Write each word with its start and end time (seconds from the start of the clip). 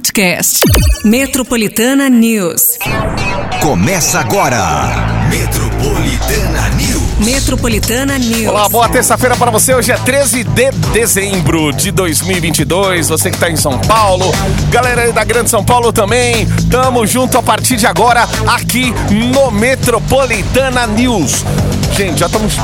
podcast. 0.00 0.60
Metropolitana 1.04 2.08
News. 2.08 2.78
Começa 3.60 4.18
agora. 4.18 4.58
Metropolitana 5.28 6.70
News. 6.70 7.18
Metropolitana 7.18 8.18
News. 8.18 8.46
Olá, 8.46 8.66
boa 8.70 8.88
terça-feira 8.88 9.36
para 9.36 9.50
você. 9.50 9.74
Hoje 9.74 9.92
é 9.92 9.98
13 9.98 10.44
de 10.44 10.70
dezembro 10.94 11.70
de 11.70 11.90
2022. 11.90 13.10
Você 13.10 13.28
que 13.28 13.36
está 13.36 13.50
em 13.50 13.56
São 13.56 13.78
Paulo, 13.78 14.24
galera 14.70 15.02
aí 15.02 15.12
da 15.12 15.22
Grande 15.22 15.50
São 15.50 15.62
Paulo 15.62 15.92
também. 15.92 16.46
Tamo 16.70 17.06
junto 17.06 17.36
a 17.36 17.42
partir 17.42 17.76
de 17.76 17.86
agora 17.86 18.26
aqui 18.46 18.94
no 19.34 19.50
Metropolitana 19.50 20.86
News. 20.86 21.44
Gente, 21.94 22.20
já 22.20 22.26
estamos 22.26 22.54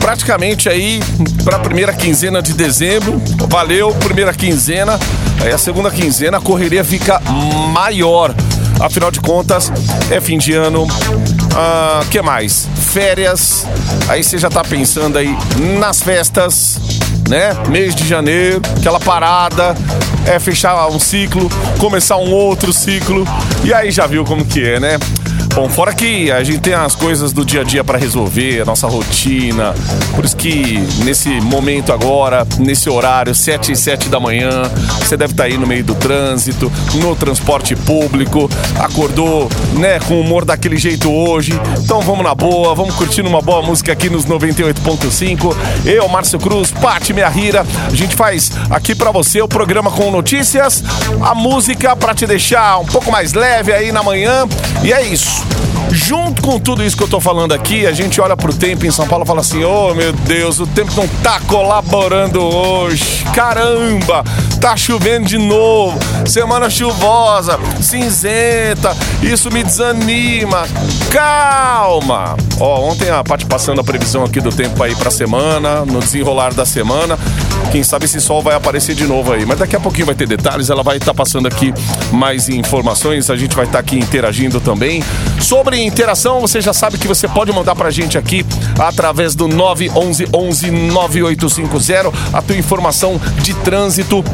praticamente 0.00 0.68
aí 0.68 1.00
para 1.42 1.56
a 1.56 1.60
primeira 1.60 1.94
quinzena 1.94 2.42
de 2.42 2.52
dezembro. 2.52 3.22
Valeu, 3.48 3.94
primeira 3.94 4.34
quinzena. 4.34 4.98
Aí 5.40 5.52
a 5.52 5.58
segunda 5.58 5.90
quinzena 5.90 6.38
a 6.38 6.40
correria 6.40 6.84
fica 6.84 7.20
maior. 7.72 8.34
Afinal 8.80 9.10
de 9.10 9.20
contas, 9.20 9.72
é 10.10 10.20
fim 10.20 10.38
de 10.38 10.52
ano. 10.52 10.86
Ah, 11.54 12.00
que 12.10 12.22
mais? 12.22 12.68
Férias. 12.92 13.66
Aí 14.08 14.22
você 14.22 14.38
já 14.38 14.48
tá 14.48 14.62
pensando 14.62 15.18
aí 15.18 15.36
nas 15.78 16.00
festas, 16.02 16.78
né? 17.28 17.50
Mês 17.68 17.94
de 17.94 18.06
janeiro, 18.06 18.62
aquela 18.76 19.00
parada, 19.00 19.74
é 20.26 20.38
fechar 20.38 20.86
um 20.88 20.98
ciclo, 20.98 21.48
começar 21.78 22.16
um 22.16 22.32
outro 22.32 22.72
ciclo. 22.72 23.26
E 23.64 23.74
aí 23.74 23.90
já 23.90 24.06
viu 24.06 24.24
como 24.24 24.44
que 24.44 24.64
é, 24.64 24.78
né? 24.78 24.98
Bom, 25.58 25.68
fora 25.68 25.92
que 25.92 26.30
a 26.30 26.44
gente 26.44 26.60
tem 26.60 26.72
as 26.72 26.94
coisas 26.94 27.32
do 27.32 27.44
dia 27.44 27.62
a 27.62 27.64
dia 27.64 27.82
para 27.82 27.98
resolver, 27.98 28.60
a 28.60 28.64
nossa 28.64 28.86
rotina. 28.86 29.74
Por 30.14 30.24
isso 30.24 30.36
que 30.36 30.78
nesse 31.04 31.28
momento 31.40 31.92
agora, 31.92 32.46
nesse 32.60 32.88
horário, 32.88 33.34
7 33.34 33.72
e 33.72 33.76
7 33.76 34.08
da 34.08 34.20
manhã, 34.20 34.62
você 35.00 35.16
deve 35.16 35.32
estar 35.32 35.44
aí 35.44 35.58
no 35.58 35.66
meio 35.66 35.82
do 35.82 35.96
trânsito, 35.96 36.70
no 37.02 37.16
transporte 37.16 37.74
público, 37.74 38.48
acordou, 38.78 39.48
né, 39.72 39.98
com 39.98 40.14
o 40.14 40.20
humor 40.20 40.44
daquele 40.44 40.76
jeito 40.76 41.10
hoje. 41.12 41.60
Então 41.80 42.02
vamos 42.02 42.22
na 42.22 42.36
boa, 42.36 42.72
vamos 42.72 42.94
curtindo 42.94 43.28
uma 43.28 43.42
boa 43.42 43.60
música 43.60 43.92
aqui 43.92 44.08
nos 44.08 44.26
98.5. 44.26 45.56
Eu, 45.84 46.08
Márcio 46.08 46.38
Cruz, 46.38 46.70
Pati 46.70 47.12
Rira, 47.12 47.66
a 47.84 47.96
gente 47.96 48.14
faz 48.14 48.52
aqui 48.70 48.94
para 48.94 49.10
você 49.10 49.42
o 49.42 49.48
programa 49.48 49.90
com 49.90 50.08
notícias, 50.12 50.84
a 51.20 51.34
música 51.34 51.96
para 51.96 52.14
te 52.14 52.28
deixar 52.28 52.78
um 52.78 52.86
pouco 52.86 53.10
mais 53.10 53.32
leve 53.32 53.72
aí 53.72 53.90
na 53.90 54.04
manhã. 54.04 54.46
E 54.84 54.92
é 54.92 55.02
isso. 55.02 55.47
Junto 55.90 56.42
com 56.42 56.58
tudo 56.58 56.84
isso 56.84 56.96
que 56.96 57.02
eu 57.02 57.08
tô 57.08 57.20
falando 57.20 57.52
aqui, 57.52 57.86
a 57.86 57.92
gente 57.92 58.20
olha 58.20 58.36
pro 58.36 58.52
tempo 58.52 58.86
em 58.86 58.90
São 58.90 59.06
Paulo 59.06 59.24
e 59.24 59.26
fala 59.26 59.40
assim: 59.40 59.64
"Oh, 59.64 59.94
meu 59.94 60.12
Deus, 60.12 60.60
o 60.60 60.66
tempo 60.66 60.92
não 60.96 61.08
tá 61.22 61.40
colaborando 61.40 62.40
hoje. 62.42 63.24
Caramba, 63.34 64.24
tá 64.60 64.76
chovendo 64.76 65.26
de 65.26 65.38
novo. 65.38 65.98
Semana 66.26 66.68
chuvosa, 66.70 67.58
cinzenta. 67.80 68.96
Isso 69.22 69.50
me 69.50 69.62
desanima. 69.62 70.66
Calma. 71.10 72.36
Ó, 72.60 72.90
ontem 72.90 73.08
a 73.10 73.22
Paty 73.22 73.46
passando 73.46 73.80
a 73.80 73.84
previsão 73.84 74.24
aqui 74.24 74.40
do 74.40 74.50
tempo 74.50 74.82
aí 74.82 74.94
pra 74.94 75.10
semana, 75.10 75.84
no 75.84 76.00
desenrolar 76.00 76.52
da 76.52 76.66
semana. 76.66 77.18
Quem 77.70 77.82
sabe 77.82 78.06
esse 78.06 78.20
sol 78.20 78.42
vai 78.42 78.54
aparecer 78.54 78.94
de 78.94 79.04
novo 79.04 79.32
aí. 79.32 79.44
Mas 79.46 79.58
daqui 79.58 79.76
a 79.76 79.80
pouquinho 79.80 80.06
vai 80.06 80.14
ter 80.14 80.26
detalhes, 80.26 80.70
ela 80.70 80.82
vai 80.82 80.96
estar 80.96 81.12
tá 81.12 81.14
passando 81.14 81.46
aqui 81.46 81.72
mais 82.10 82.48
informações, 82.48 83.30
a 83.30 83.36
gente 83.36 83.54
vai 83.54 83.64
estar 83.64 83.78
tá 83.78 83.80
aqui 83.80 83.96
interagindo 83.96 84.60
também. 84.60 85.04
Sobre 85.40 85.78
interação, 85.78 86.40
você 86.40 86.60
já 86.60 86.72
sabe 86.72 86.98
que 86.98 87.06
você 87.06 87.28
pode 87.28 87.52
mandar 87.52 87.76
pra 87.76 87.90
gente 87.90 88.18
aqui 88.18 88.44
através 88.78 89.34
do 89.34 89.46
911 89.46 90.28
11 90.32 90.70
9850 90.70 92.12
a 92.32 92.42
tua 92.42 92.56
informação 92.56 93.20
de 93.42 93.54
trânsito. 93.54 94.24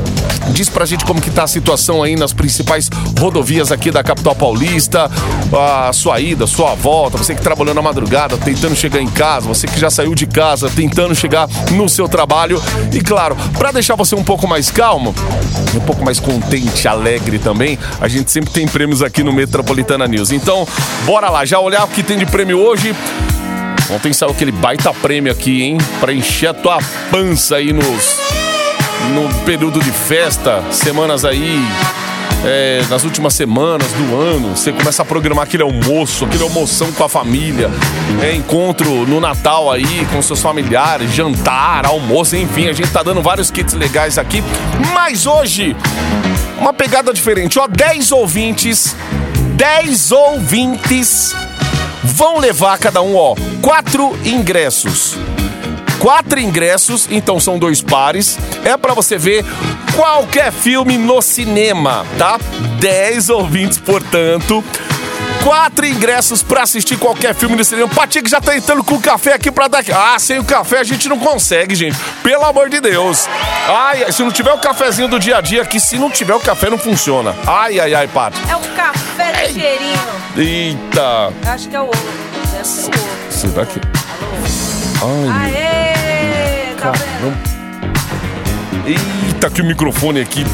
Diz 0.51 0.69
pra 0.69 0.85
gente 0.85 1.05
como 1.05 1.21
que 1.21 1.31
tá 1.31 1.45
a 1.45 1.47
situação 1.47 2.03
aí 2.03 2.17
nas 2.17 2.33
principais 2.33 2.91
rodovias 3.19 3.73
aqui 3.73 3.91
da 3.91 4.03
capital 4.03 4.35
paulista, 4.35 5.11
a 5.53 5.93
sua 5.93 6.21
ida, 6.21 6.45
a 6.45 6.47
sua 6.47 6.75
volta, 6.75 7.17
você 7.17 7.35
que 7.35 7.41
trabalhou 7.41 7.75
na 7.75 7.81
madrugada, 7.83 8.14
tentando 8.45 8.77
chegar 8.77 9.01
em 9.01 9.09
casa, 9.09 9.49
você 9.49 9.67
que 9.67 9.79
já 9.79 9.91
saiu 9.91 10.15
de 10.15 10.25
casa, 10.25 10.71
tentando 10.71 11.15
chegar 11.15 11.49
no 11.73 11.89
seu 11.89 12.09
trabalho. 12.09 12.63
E 12.93 13.01
claro, 13.01 13.37
para 13.59 13.73
deixar 13.73 13.97
você 13.97 14.15
um 14.15 14.23
pouco 14.23 14.47
mais 14.47 14.71
calmo, 14.71 15.13
um 15.75 15.81
pouco 15.81 16.05
mais 16.05 16.21
contente, 16.21 16.87
alegre 16.87 17.39
também, 17.39 17.77
a 18.01 18.07
gente 18.07 18.31
sempre 18.31 18.51
tem 18.51 18.69
prêmios 18.69 19.03
aqui 19.03 19.25
no 19.25 19.33
Metropolitana 19.33 20.07
News. 20.07 20.31
Então, 20.31 20.67
bora 21.05 21.29
lá, 21.29 21.45
já 21.45 21.59
olhar 21.59 21.85
o 21.85 21.89
que 21.89 22.03
tem 22.03 22.17
de 22.17 22.27
prêmio 22.27 22.59
hoje. 22.59 22.95
Ontem 23.91 24.13
saiu 24.13 24.31
aquele 24.31 24.53
baita 24.53 24.95
prêmio 24.95 25.33
aqui, 25.33 25.63
hein? 25.63 25.79
Pra 25.99 26.13
encher 26.13 26.51
a 26.51 26.55
tua 26.55 26.79
pança 27.11 27.57
aí 27.57 27.73
nos. 27.73 28.19
No 29.13 29.29
período 29.45 29.81
de 29.81 29.91
festa, 29.91 30.63
semanas 30.71 31.25
aí 31.25 31.61
é, 32.45 32.83
nas 32.91 33.05
últimas 33.05 33.35
semanas 33.35 33.91
do 33.93 34.21
ano, 34.21 34.57
você 34.57 34.73
começa 34.73 35.03
a 35.03 35.05
programar 35.05 35.45
aquele 35.45 35.63
almoço, 35.63 36.25
aquele 36.25 36.43
almoção 36.43 36.93
com 36.93 37.05
a 37.05 37.09
família, 37.09 37.71
é, 38.23 38.35
encontro 38.35 39.07
no 39.07 39.21
Natal 39.21 39.71
aí 39.73 40.07
com 40.13 40.21
seus 40.21 40.41
familiares, 40.41 41.13
jantar, 41.13 41.87
almoço, 41.87 42.37
enfim, 42.37 42.69
a 42.69 42.73
gente 42.73 42.91
tá 42.91 43.03
dando 43.03 43.23
vários 43.23 43.51
kits 43.51 43.75
legais 43.75 44.19
aqui. 44.19 44.43
Mas 44.93 45.27
hoje, 45.27 45.75
uma 46.59 46.73
pegada 46.73 47.13
diferente, 47.13 47.59
ó, 47.59 47.67
10 47.67 48.13
ouvintes, 48.13 48.95
10 49.57 50.13
ouvintes 50.13 51.35
vão 52.03 52.39
levar 52.39 52.79
cada 52.79 53.01
um, 53.01 53.17
ó, 53.17 53.35
quatro 53.63 54.17
ingressos 54.25 55.17
quatro 56.05 56.39
ingressos, 56.39 57.09
então 57.11 57.41
são 57.41 57.59
dois 57.59 57.81
pares. 57.81 58.39
É 58.63 58.77
para 58.77 58.93
você 58.93 59.17
ver 59.17 59.43
qualquer 59.97 60.53
filme 60.53 60.99
no 60.99 61.23
cinema, 61.23 62.05
tá? 62.19 62.39
Dez 62.79 63.31
ouvintes, 63.31 63.79
portanto 63.79 64.63
quatro 65.43 65.85
ingressos 65.85 66.43
para 66.43 66.63
assistir 66.63 66.97
qualquer 66.97 67.35
filme 67.35 67.55
no 67.55 67.65
cinema. 67.65 67.89
Patinho 67.89 68.27
já 68.27 68.41
tá 68.41 68.57
entrando 68.57 68.83
com 68.83 68.95
o 68.95 69.01
café 69.01 69.35
aqui 69.35 69.51
pra 69.51 69.69
dar. 69.69 69.85
Ah, 69.93 70.19
sem 70.19 70.39
o 70.39 70.45
café 70.45 70.79
a 70.79 70.85
gente 70.85 71.07
não 71.07 71.19
consegue, 71.19 71.75
gente. 71.75 71.99
Pelo 72.23 72.45
amor 72.45 72.71
de 72.71 72.81
Deus. 72.81 73.29
Ai, 73.69 74.11
se 74.11 74.23
não 74.23 74.31
tiver 74.31 74.53
o 74.53 74.59
cafezinho 74.59 75.09
do 75.09 75.19
dia 75.19 75.39
a 75.39 75.41
dia 75.43 75.61
aqui, 75.61 75.79
se 75.79 75.99
não 75.99 76.11
tiver 76.11 76.35
o 76.35 76.41
café, 76.41 76.71
não 76.71 76.79
funciona. 76.79 77.35
Ai, 77.47 77.79
ai, 77.79 77.95
ai, 77.95 78.09
Paty. 78.09 78.41
É 78.49 78.57
um 78.57 78.63
café 78.75 79.47
ligeirinho. 79.47 79.99
Eita. 80.37 81.33
Acho 81.47 81.69
que 81.69 81.77
é 81.77 81.81
o 81.81 81.85
outro. 81.85 82.01
Deve 82.53 82.65
ser 82.67 82.83
o 82.83 82.87
outro. 82.87 83.31
Será 83.31 83.67
que. 83.67 83.81
Ai. 85.03 85.53
Aê! 85.53 85.64
Tá 86.85 86.93
vendo? 86.93 87.35
Eita, 88.87 89.49
que 89.49 89.63
o 89.63 89.65
microfone 89.65 90.21
aqui. 90.21 90.45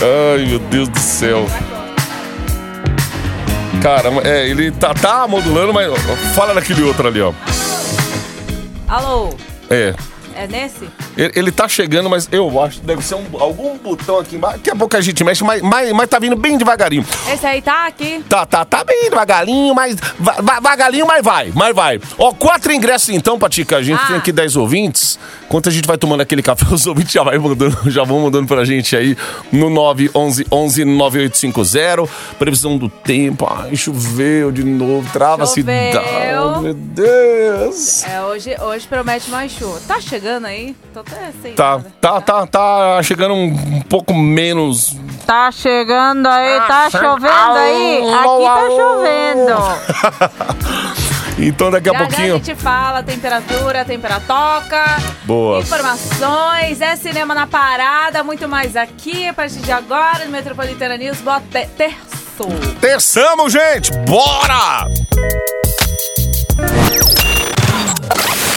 Ai, 0.00 0.46
meu 0.46 0.58
Deus 0.58 0.88
do 0.88 0.98
céu. 0.98 1.46
Caramba, 3.82 4.22
é, 4.26 4.48
ele 4.48 4.70
tá, 4.70 4.94
tá 4.94 5.28
modulando, 5.28 5.74
mas 5.74 5.92
fala 6.34 6.54
naquele 6.54 6.82
outro 6.82 7.06
ali, 7.06 7.20
ó. 7.20 7.34
Alô? 8.88 9.34
É. 9.68 9.94
É 10.34 10.46
nesse? 10.46 10.88
Ele, 11.16 11.52
tá 11.52 11.68
chegando, 11.68 12.10
mas 12.10 12.28
eu 12.32 12.62
acho 12.62 12.80
que 12.80 12.86
deve 12.86 13.02
ser 13.02 13.14
um- 13.14 13.24
algum 13.40 13.76
botão 13.78 14.18
aqui 14.18 14.36
embaixo. 14.36 14.58
Daqui 14.58 14.70
a 14.70 14.76
pouco 14.76 14.96
a 14.96 15.00
gente 15.00 15.22
mexe, 15.22 15.44
mas, 15.44 15.62
mas, 15.62 15.92
mas 15.92 16.08
tá 16.08 16.18
vindo 16.18 16.36
bem 16.36 16.58
devagarinho. 16.58 17.04
Esse 17.32 17.46
aí 17.46 17.62
tá 17.62 17.86
aqui. 17.86 18.24
Tá, 18.28 18.44
tá, 18.44 18.64
tá 18.64 18.82
bem 18.84 19.04
devagarinho, 19.10 19.74
mas. 19.74 19.96
va- 20.18 20.36
va- 20.40 20.60
Vagarinho, 20.60 21.06
mas 21.06 21.22
vai, 21.22 21.52
mas 21.54 21.74
vai. 21.74 22.00
Ó, 22.18 22.32
quatro 22.32 22.72
ingressos 22.72 23.10
então, 23.10 23.38
Patica. 23.38 23.76
A 23.76 23.82
gente 23.82 24.00
Ah. 24.02 24.06
tem 24.08 24.16
aqui 24.16 24.32
dez 24.32 24.56
ouvintes. 24.56 25.18
Enquanto 25.46 25.68
a 25.68 25.72
gente 25.72 25.86
vai 25.86 25.96
tomando 25.96 26.20
aquele 26.22 26.42
café, 26.42 26.64
os 26.74 26.86
ouvintes 26.86 27.12
já, 27.12 27.22
vai 27.22 27.38
mandando, 27.38 27.78
já 27.90 28.02
vão 28.02 28.20
mandando 28.20 28.46
pra 28.48 28.64
gente 28.64 28.96
aí 28.96 29.16
no 29.52 29.70
911 29.70 30.46
11 30.50 30.84
9850. 30.84 32.08
Previsão 32.38 32.76
do 32.76 32.88
tempo. 32.88 33.46
Ai, 33.48 33.76
choveu 33.76 34.50
de 34.50 34.64
novo. 34.64 35.08
Trava 35.12 35.44
a 35.44 35.46
Choveu. 35.46 35.62
cidade. 35.92 36.62
Meu 36.62 36.74
Deus. 36.74 38.04
É, 38.04 38.22
hoje, 38.22 38.56
hoje 38.60 38.86
promete 38.86 39.30
mais 39.30 39.52
chuva. 39.52 39.80
Tá 39.86 40.00
chegando 40.00 40.46
aí? 40.46 40.74
Tô 40.92 41.03
até 41.06 41.32
sem. 41.42 41.54
Tá, 41.54 41.70
nada. 41.70 41.92
tá, 42.00 42.20
tá, 42.20 42.46
tá 42.46 43.02
chegando 43.02 43.34
um 43.34 43.80
pouco 43.82 44.14
menos. 44.14 44.96
Tá 45.26 45.50
chegando 45.50 46.26
aí, 46.26 46.60
tá 46.60 46.88
chovendo 46.90 47.58
aí. 47.58 48.14
Aqui 48.14 48.44
tá 48.44 48.60
chovendo. 48.68 49.56
Então 51.36 51.68
daqui 51.70 51.88
a 51.88 51.92
Já 51.92 51.98
já 51.98 52.04
a 52.04 52.08
pouquinho. 52.08 52.36
gente 52.36 52.54
fala 52.54 53.02
temperatura, 53.02 53.84
temperatoca, 53.84 54.84
Boa. 55.24 55.60
informações, 55.60 56.80
é 56.80 56.94
cinema 56.94 57.34
na 57.34 57.46
parada, 57.46 58.22
muito 58.22 58.48
mais 58.48 58.76
aqui 58.76 59.26
a 59.26 59.34
partir 59.34 59.58
de 59.58 59.72
agora 59.72 60.24
no 60.24 60.30
Metropolitana 60.30 60.96
News. 60.96 61.18
Boa 61.18 61.40
te 61.40 61.66
terço. 61.76 62.46
Terçamos, 62.80 63.52
gente! 63.52 63.90
Bora! 64.06 64.86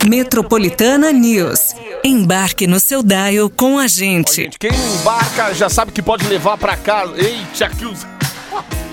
Metropolitana 0.07 1.11
News. 1.11 1.73
Embarque 2.03 2.67
no 2.67 2.79
seu 2.79 3.03
dial 3.03 3.49
com 3.49 3.77
a 3.79 3.87
gente. 3.87 4.43
Gente, 4.43 4.59
quem 4.59 4.71
embarca 4.71 5.53
já 5.53 5.69
sabe 5.69 5.91
que 5.91 6.01
pode 6.01 6.25
levar 6.27 6.57
pra 6.57 6.77
casa. 6.77 7.13
Eita, 7.17 7.69
que 7.69 7.85
os. 7.85 8.05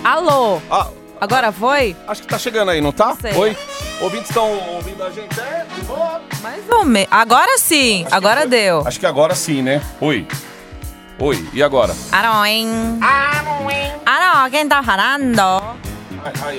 Alô? 0.02 0.60
Ah, 0.70 0.88
Agora 1.20 1.52
foi? 1.52 1.96
acho 2.08 2.22
que 2.22 2.28
tá 2.28 2.38
chegando 2.38 2.70
aí, 2.70 2.80
não 2.80 2.92
tá? 2.92 3.16
Sei. 3.20 3.32
Oi? 3.34 3.56
Ouvintes 4.00 4.28
estão 4.28 4.50
ouvindo 4.74 5.02
a 5.02 5.10
gente? 5.10 5.38
É, 5.40 5.64
boa. 5.86 6.20
Mais 6.42 6.68
ou 6.68 6.84
menos. 6.84 7.08
Agora 7.10 7.56
sim, 7.58 8.04
agora 8.10 8.46
deu. 8.46 8.82
Acho 8.86 8.98
que 9.00 9.06
agora 9.06 9.34
sim, 9.34 9.62
né? 9.62 9.80
Oi. 10.00 10.26
Oi, 11.18 11.48
e 11.52 11.62
agora? 11.62 11.94
Alô, 12.10 12.44
hein? 12.44 12.68
Alô, 14.04 14.50
quem 14.50 14.68
tá 14.68 14.82
falando? 14.82 15.40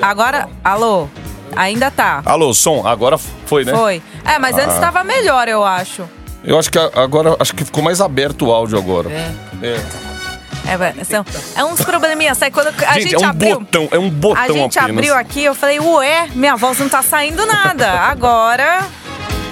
Agora, 0.01 0.47
alô? 0.63 1.09
Ainda 1.56 1.92
tá. 1.92 2.24
Alô, 2.25 2.53
som, 2.53 2.88
agora 2.88 3.18
foi, 3.18 3.65
né? 3.65 3.74
Foi. 3.75 4.01
É, 4.24 4.39
mas 4.39 4.57
antes 4.57 4.77
Ah. 4.77 4.80
tava 4.80 5.03
melhor, 5.03 5.47
eu 5.47 5.63
acho. 5.63 6.07
Eu 6.45 6.59
acho 6.59 6.71
que 6.71 6.77
agora 6.77 7.36
acho 7.39 7.53
que 7.56 7.65
ficou 7.65 7.83
mais 7.83 8.00
aberto 8.01 8.47
o 8.47 8.51
áudio 8.53 8.77
agora. 8.77 9.09
É. 9.12 9.31
É. 9.63 9.81
É, 10.68 11.03
são, 11.03 11.24
é 11.56 11.63
uns 11.63 11.81
probleminhas. 11.81 12.38
Sabe 12.38 12.51
quando 12.51 12.68
a 12.68 12.94
gente, 12.94 13.03
Gente, 13.12 13.15
é 13.15 13.19
um 13.19 13.30
abriu. 13.30 13.59
botão, 13.59 13.88
é 13.92 14.00
um 14.00 14.09
botão 14.09 14.44
a 14.44 14.47
gente 14.47 14.80
apenas. 14.80 14.97
abriu 14.97 15.15
aqui, 15.15 15.44
eu 15.44 15.53
falei, 15.53 15.80
ué, 15.80 16.27
minha 16.33 16.56
voz 16.56 16.80
não 16.80 16.89
tá 16.89 17.03
saindo 17.03 17.45
nada. 17.45 17.92
Agora. 17.92 18.83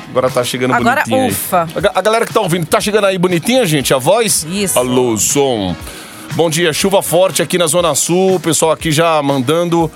Agora 0.09 0.29
tá 0.29 0.43
chegando 0.43 0.73
Agora, 0.73 1.03
bonitinho 1.03 1.23
aí. 1.25 1.31
ufa. 1.31 1.67
A 1.93 1.99
A 1.99 2.01
galera 2.01 2.25
que 2.25 2.33
tá 2.33 2.41
ouvindo, 2.41 2.65
tá 2.65 2.79
chegando 2.81 3.05
aí 3.05 3.17
bonitinha, 3.17 3.63
gente? 3.65 3.93
A 3.93 3.97
voz? 3.99 4.45
Isso. 4.49 4.77
Alô, 4.77 5.15
som. 5.17 5.75
Bom 6.33 6.49
dia, 6.49 6.73
chuva 6.73 7.01
forte 7.03 7.41
aqui 7.43 7.57
na 7.59 7.67
Zona 7.67 7.93
Sul. 7.93 8.35
O 8.35 8.39
pessoal 8.39 8.71
aqui 8.71 8.91
já 8.91 9.21
mandando 9.21 9.91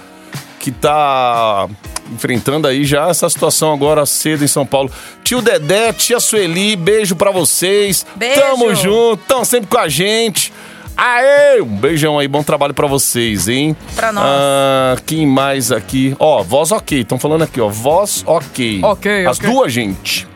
que 0.60 0.72
tá 0.72 1.68
enfrentando 2.12 2.68
aí 2.68 2.86
já 2.86 3.10
essa 3.10 3.28
situação 3.30 3.74
agora 3.74 4.06
cedo 4.06 4.44
em 4.44 4.48
São 4.48 4.66
Paulo. 4.66 4.92
Tio 5.28 5.42
Dedé, 5.42 5.92
tia 5.92 6.22
Sueli, 6.22 6.78
beijo 6.78 7.14
pra 7.14 7.32
vocês. 7.32 8.06
Beijo. 8.16 8.40
Tamo 8.40 8.74
junto, 8.74 9.18
tão 9.28 9.44
sempre 9.44 9.68
com 9.68 9.78
a 9.78 9.90
gente. 9.90 10.54
Aê! 10.96 11.62
Um 11.62 11.66
beijão 11.66 12.18
aí, 12.18 12.30
bom 12.30 12.42
trabalho 12.42 12.74
pra 12.74 12.88
vocês, 12.88 13.50
hein? 13.50 13.76
Pra 13.94 14.14
nós. 14.14 14.26
Ah, 14.26 14.96
quem 15.06 15.28
mais 15.28 15.70
aqui? 15.70 16.16
Ó, 16.18 16.42
voz 16.44 16.72
ok. 16.72 17.02
Estão 17.02 17.20
falando 17.20 17.42
aqui, 17.42 17.60
ó. 17.60 17.68
Voz 17.68 18.24
ok. 18.26 18.80
Ok, 18.82 19.26
As 19.26 19.38
ok. 19.38 19.50
duas, 19.50 19.74
gente. 19.74 20.27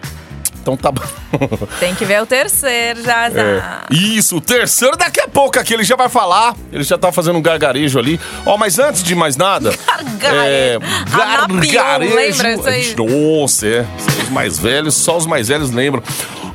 Então 0.62 0.78
tá 0.78 0.92
bom. 0.92 1.02
Tem 1.80 1.96
que 1.96 2.06
ver 2.06 2.22
o 2.22 2.25
terceiro 2.25 3.04
já. 3.04 3.28
É. 3.28 3.31
já. 3.31 3.81
Isso, 3.90 4.38
o 4.38 4.42
terceiro 4.42 4.96
daqui 4.96 5.19
a 5.19 5.28
pouco 5.28 5.60
aqui, 5.60 5.74
ele 5.74 5.84
já 5.84 5.96
vai 5.96 6.08
falar. 6.08 6.56
Ele 6.72 6.84
já 6.84 6.98
tá 6.98 7.12
fazendo 7.12 7.38
um 7.38 7.42
gargarejo 7.42 7.98
ali. 7.98 8.19
Ó, 8.46 8.58
mas 8.58 8.80
antes 8.80 9.04
de 9.04 9.16
mais 9.16 9.36
nada. 9.36 9.74
é, 10.46 10.78
Gargarejo. 11.10 12.16
Lembra 12.16 12.54
isso 12.54 12.68
aí? 12.68 12.96
Nossa, 12.96 13.68
é. 13.68 13.86
Os 14.24 14.30
mais 14.30 14.60
velhos, 14.60 14.96
só 14.96 15.18
os 15.18 15.25
mais 15.25 15.48
velhos 15.48 15.72
lembram. 15.72 16.04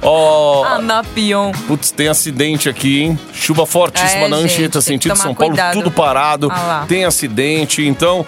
Ó. 0.02 0.64
Anapion. 0.64 1.52
Putz, 1.66 1.90
tem 1.90 2.08
acidente 2.08 2.68
aqui, 2.68 3.00
hein? 3.00 3.18
Chuva 3.32 3.66
fortíssima 3.66 4.26
É, 4.26 4.28
na 4.28 4.36
gente, 4.38 4.52
Anchieta, 4.52 4.80
sentido 4.80 5.16
São 5.16 5.34
Paulo, 5.34 5.54
cuidado. 5.54 5.72
tudo 5.72 5.90
parado. 5.90 6.48
Ah 6.52 6.84
tem 6.86 7.04
acidente, 7.04 7.86
então 7.86 8.24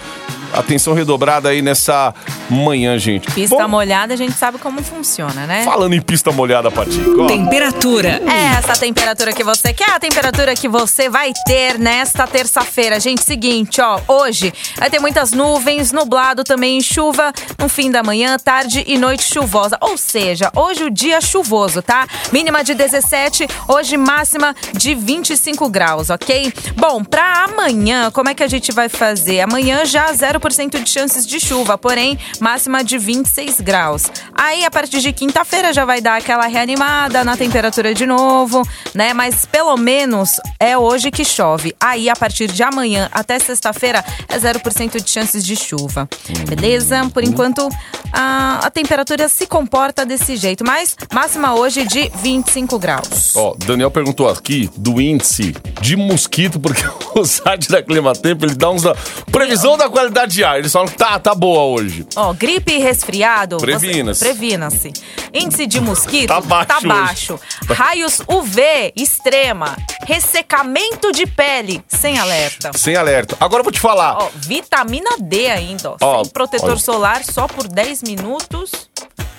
atenção 0.53 0.95
redobrada 0.95 1.49
aí 1.49 1.63
nessa 1.63 2.15
manhã, 2.49 2.99
gente. 2.99 3.31
Pista 3.31 3.57
Bom, 3.57 3.69
molhada, 3.69 4.15
a 4.15 4.17
gente 4.17 4.35
sabe 4.35 4.59
como 4.59 4.83
funciona, 4.83 5.47
né? 5.47 5.65
Falando 5.65 5.95
em 5.95 6.01
pista 6.01 6.33
molhada, 6.33 6.71
Patico. 6.71 7.27
Temperatura. 7.27 8.21
É 8.27 8.59
essa 8.59 8.75
temperatura 8.75 9.33
que 9.33 9.45
você 9.45 9.73
quer, 9.73 9.91
a 9.91 10.01
temperatura 10.01 10.55
que 10.55 10.69
você 10.69 11.09
vai 11.09 11.33
ter 11.47 11.79
nesta 11.79 12.27
terça-feira. 12.27 12.99
Gente, 13.01 13.23
seguinte, 13.23 13.81
ó, 13.81 14.01
hoje 14.09 14.53
vai 14.77 14.91
ter 14.91 14.99
muitas 14.99 15.33
nuvens, 15.33 15.93
nublado 15.93 16.45
também, 16.45 16.81
chuva 16.81 17.33
no 17.59 17.69
fim 17.69 17.91
da 17.91 18.03
manhã, 18.03 18.37
tarde 18.39 18.85
e 18.87 18.99
noite 18.99 19.25
chuvosa. 19.25 19.79
Ou 19.81 19.97
seja, 19.97 20.51
hoje 20.55 20.85
o 20.85 20.91
dia 20.91 21.21
chuvoso, 21.21 21.83
tá? 21.83 22.07
Mínima 22.33 22.65
de 22.65 22.75
17, 22.75 23.47
hoje 23.69 23.97
máxima 23.97 24.55
de 24.73 24.95
25 24.95 25.69
graus, 25.69 26.11
ok? 26.11 26.53
Bom, 26.77 27.05
pra 27.05 27.45
amanhã, 27.45 28.11
como 28.11 28.29
é 28.29 28.35
que 28.35 28.43
a 28.43 28.49
gente 28.49 28.73
vai 28.73 28.89
fazer? 28.89 29.41
Amanhã 29.41 29.85
já 29.85 30.13
0% 30.39 30.83
de 30.83 30.89
chances 30.89 31.27
de 31.27 31.41
chuva, 31.41 31.77
porém, 31.77 32.19
máxima 32.41 32.83
de 32.85 32.99
26 32.99 33.61
graus. 33.61 34.05
Aí, 34.35 34.65
a 34.65 34.71
partir 34.71 35.01
de 35.01 35.13
quinta-feira, 35.13 35.73
já 35.73 35.85
vai 35.85 36.01
dar 36.01 36.17
aquela 36.17 36.47
reanimada 36.47 37.25
na 37.25 37.37
temperatura 37.37 37.93
de 37.95 38.07
novo, 38.07 38.67
né? 38.95 39.13
Mas 39.13 39.45
pelo 39.45 39.77
menos 39.77 40.41
é 40.59 40.77
hoje 40.77 41.11
que 41.11 41.25
chove. 41.25 41.75
Aí, 41.81 42.09
a 42.09 42.17
partir 42.17 42.51
de 42.51 42.63
amanhã 42.63 43.09
até 43.13 43.39
sexta-feira, 43.39 44.05
é 44.29 44.39
0% 44.39 45.03
de 45.03 45.11
chances 45.11 45.45
de 45.45 45.57
chuva. 45.57 46.09
Beleza? 46.49 47.09
Por 47.13 47.25
enquanto, 47.25 47.69
a, 48.13 48.61
a 48.65 48.71
temperatura 48.71 49.29
se 49.29 49.47
comporta 49.47 50.05
desse 50.05 50.37
jeito. 50.37 50.65
Mas 50.65 50.97
máxima 51.13 51.55
hoje 51.55 51.85
de 51.85 52.11
25 52.23 52.79
graus. 52.79 53.37
Ó, 53.37 53.55
Daniel 53.67 53.91
perguntou 53.91 54.29
aqui 54.29 54.71
do 54.77 55.01
índice 55.01 55.55
de 55.81 55.97
mosquito, 55.97 56.61
porque 56.61 56.83
o 57.19 57.25
site 57.25 57.69
da 57.69 57.83
Climatempo, 57.83 58.45
ele 58.45 58.55
dá 58.55 58.71
uns... 58.71 58.83
Previsão 59.31 59.77
da 59.77 59.89
qualidade 59.89 60.28
de 60.29 60.45
ar. 60.45 60.59
Eles 60.59 60.73
falam 60.73 60.89
que 60.89 60.97
tá, 60.97 61.19
tá 61.19 61.35
boa 61.35 61.63
hoje. 61.65 62.07
Ó, 62.17 62.33
gripe 62.33 62.73
e 62.73 62.79
resfriado. 62.79 63.57
Previna-se. 63.59 64.21
Previna-se. 64.25 64.93
Índice 65.33 65.67
de 65.67 65.81
mosquito 65.81 66.29
Tá 66.29 66.41
baixo 66.41 66.77
hoje. 66.77 66.87
baixo. 66.89 67.41
Raios 67.71 68.21
UV 68.29 68.93
extrema. 68.97 69.77
Ressecamento 70.07 71.13
de 71.13 71.27
pele 71.27 71.83
sem 71.89 72.19
alerta. 72.19 72.71
Sem 72.77 72.97
alerta. 72.97 73.37
Agora 73.41 73.61
eu 73.61 73.65
vou 73.65 73.73
te 73.73 73.81
falar. 73.81 74.17
Ó, 74.19 74.29
vitamina 74.37 75.11
D 75.21 75.49
ainda, 75.49 75.91
ó. 75.91 75.97
Ó, 76.01 76.25
sem 76.25 76.33
protetor 76.33 76.71
olha. 76.71 76.79
solar 76.79 77.25
só 77.25 77.47
por 77.47 77.67
10 77.69 78.03
minutos. 78.03 78.73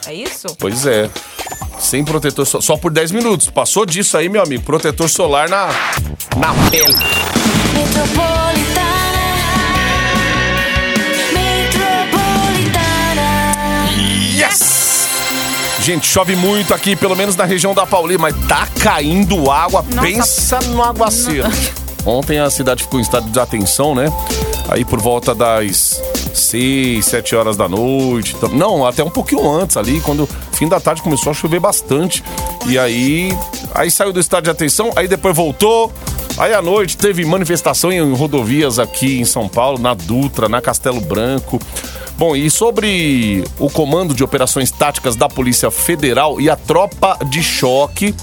É 0.07 0.13
isso? 0.13 0.47
Pois 0.59 0.85
é. 0.85 1.09
Sem 1.79 2.03
protetor 2.03 2.45
solar. 2.45 2.63
Só 2.63 2.77
por 2.77 2.91
10 2.91 3.11
minutos. 3.11 3.49
Passou 3.49 3.85
disso 3.85 4.17
aí, 4.17 4.29
meu 4.29 4.41
amigo. 4.41 4.63
Protetor 4.63 5.09
solar 5.09 5.49
na, 5.49 5.67
na 6.37 6.53
pele. 6.69 6.93
Gente, 15.81 16.05
chove 16.07 16.35
muito 16.35 16.73
aqui, 16.73 16.95
pelo 16.95 17.15
menos 17.15 17.35
na 17.35 17.45
região 17.45 17.73
da 17.73 17.85
Paulina, 17.85 18.19
mas 18.23 18.35
tá 18.47 18.67
caindo 18.81 19.49
água. 19.49 19.83
Nossa. 19.93 20.07
Pensa 20.07 20.59
no 20.67 20.83
aguaceiro. 20.83 21.47
Ontem 22.05 22.39
a 22.39 22.49
cidade 22.49 22.83
ficou 22.83 22.99
em 22.99 23.03
estado 23.03 23.23
de 23.25 23.29
desatenção, 23.31 23.95
né? 23.95 24.05
Aí 24.69 24.85
por 24.85 24.99
volta 24.99 25.33
das 25.33 26.01
6, 26.33 27.03
7 27.05 27.35
horas 27.35 27.57
da 27.57 27.67
noite. 27.67 28.35
tam- 28.35 28.49
Não, 28.49 28.85
até 28.85 29.03
um 29.03 29.09
pouquinho 29.09 29.49
antes 29.49 29.77
ali, 29.77 29.99
quando 30.01 30.27
fim 30.51 30.67
da 30.67 30.79
tarde 30.79 31.01
começou 31.01 31.31
a 31.31 31.33
chover 31.33 31.59
bastante. 31.59 32.23
E 32.67 32.77
aí, 32.77 33.35
aí 33.73 33.89
saiu 33.89 34.13
do 34.13 34.19
estado 34.19 34.43
de 34.43 34.49
atenção, 34.49 34.91
aí 34.95 35.07
depois 35.07 35.35
voltou. 35.35 35.91
Aí 36.39 36.53
à 36.53 36.61
noite 36.61 36.95
teve 36.95 37.25
manifestação 37.25 37.91
em 37.91 38.13
rodovias 38.13 38.79
aqui 38.79 39.19
em 39.19 39.25
São 39.25 39.49
Paulo, 39.49 39.77
na 39.77 39.93
Dutra, 39.93 40.47
na 40.47 40.61
Castelo 40.61 41.01
Branco. 41.01 41.59
Bom, 42.17 42.33
e 42.33 42.49
sobre 42.49 43.43
o 43.59 43.69
comando 43.69 44.13
de 44.13 44.23
operações 44.23 44.71
táticas 44.71 45.17
da 45.17 45.27
Polícia 45.27 45.69
Federal 45.69 46.39
e 46.39 46.49
a 46.49 46.55
tropa 46.55 47.17
de 47.25 47.43
choque 47.43 48.15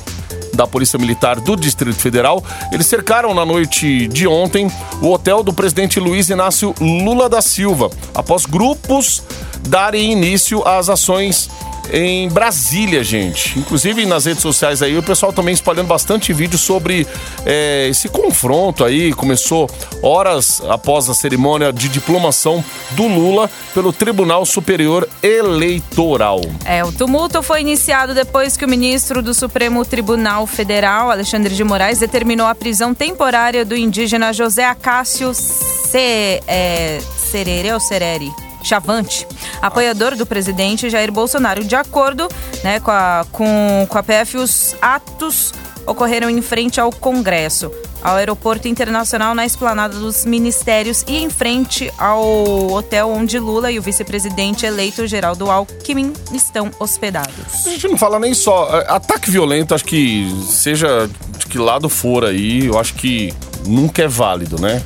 da 0.54 0.66
Polícia 0.66 0.98
Militar 0.98 1.38
do 1.38 1.54
Distrito 1.54 1.98
Federal, 1.98 2.42
eles 2.72 2.86
cercaram 2.86 3.34
na 3.34 3.44
noite 3.44 4.08
de 4.08 4.26
ontem 4.26 4.72
o 5.02 5.10
hotel 5.12 5.42
do 5.42 5.52
presidente 5.52 6.00
Luiz 6.00 6.30
Inácio 6.30 6.74
Lula 6.80 7.28
da 7.28 7.42
Silva, 7.42 7.90
após 8.14 8.46
grupos 8.46 9.22
darem 9.68 10.12
início 10.12 10.66
às 10.66 10.88
ações 10.88 11.50
em 11.92 12.28
Brasília, 12.28 13.02
gente. 13.02 13.58
Inclusive 13.58 14.04
nas 14.06 14.24
redes 14.24 14.42
sociais 14.42 14.82
aí, 14.82 14.96
o 14.96 15.02
pessoal 15.02 15.32
também 15.32 15.54
espalhando 15.54 15.86
bastante 15.86 16.32
vídeo 16.32 16.58
sobre 16.58 17.06
é, 17.44 17.88
esse 17.88 18.08
confronto 18.08 18.84
aí. 18.84 19.12
Começou 19.12 19.70
horas 20.02 20.62
após 20.68 21.08
a 21.08 21.14
cerimônia 21.14 21.72
de 21.72 21.88
diplomação 21.88 22.64
do 22.92 23.06
Lula 23.06 23.50
pelo 23.74 23.92
Tribunal 23.92 24.44
Superior 24.44 25.08
Eleitoral. 25.22 26.40
É, 26.64 26.84
o 26.84 26.92
tumulto 26.92 27.42
foi 27.42 27.60
iniciado 27.60 28.14
depois 28.14 28.56
que 28.56 28.64
o 28.64 28.68
ministro 28.68 29.22
do 29.22 29.34
Supremo 29.34 29.84
Tribunal 29.84 30.46
Federal, 30.46 31.10
Alexandre 31.10 31.54
de 31.54 31.64
Moraes, 31.64 31.98
determinou 31.98 32.46
a 32.46 32.54
prisão 32.54 32.94
temporária 32.94 33.64
do 33.64 33.76
indígena 33.76 34.32
José 34.32 34.64
Acácio 34.64 35.32
Ce, 35.34 36.42
é, 36.46 37.00
Serere 37.16 37.72
ou 37.72 37.80
Sereri. 37.80 38.45
Chavante, 38.66 39.26
apoiador 39.62 40.16
do 40.16 40.26
presidente 40.26 40.90
Jair 40.90 41.12
Bolsonaro. 41.12 41.62
De 41.62 41.76
acordo 41.76 42.28
né, 42.64 42.80
com, 42.80 42.90
a, 42.90 43.24
com, 43.30 43.86
com 43.88 43.98
a 43.98 44.02
PF, 44.02 44.36
os 44.36 44.74
atos 44.82 45.52
ocorreram 45.86 46.28
em 46.28 46.42
frente 46.42 46.80
ao 46.80 46.90
Congresso, 46.90 47.70
ao 48.02 48.16
aeroporto 48.16 48.66
internacional 48.66 49.34
na 49.34 49.46
esplanada 49.46 49.96
dos 49.96 50.24
ministérios 50.24 51.04
e 51.06 51.18
em 51.18 51.30
frente 51.30 51.92
ao 51.96 52.72
hotel 52.72 53.08
onde 53.10 53.38
Lula 53.38 53.70
e 53.70 53.78
o 53.78 53.82
vice-presidente 53.82 54.66
eleito 54.66 55.06
Geraldo 55.06 55.48
Alckmin 55.48 56.12
estão 56.32 56.70
hospedados. 56.80 57.66
A 57.66 57.70
gente 57.70 57.86
não 57.86 57.96
fala 57.96 58.18
nem 58.18 58.34
só. 58.34 58.80
é, 58.80 58.86
Ataque 58.88 59.30
violento, 59.30 59.74
acho 59.74 59.84
que 59.84 60.28
seja 60.48 61.08
de 61.38 61.46
que 61.46 61.58
lado 61.58 61.88
for 61.88 62.24
aí, 62.24 62.66
eu 62.66 62.78
acho 62.78 62.94
que 62.94 63.32
nunca 63.64 64.02
é 64.02 64.08
válido, 64.08 64.60
né? 64.60 64.82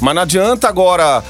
Mas 0.00 0.14
não 0.14 0.22
adianta 0.22 0.68
agora 0.68 1.24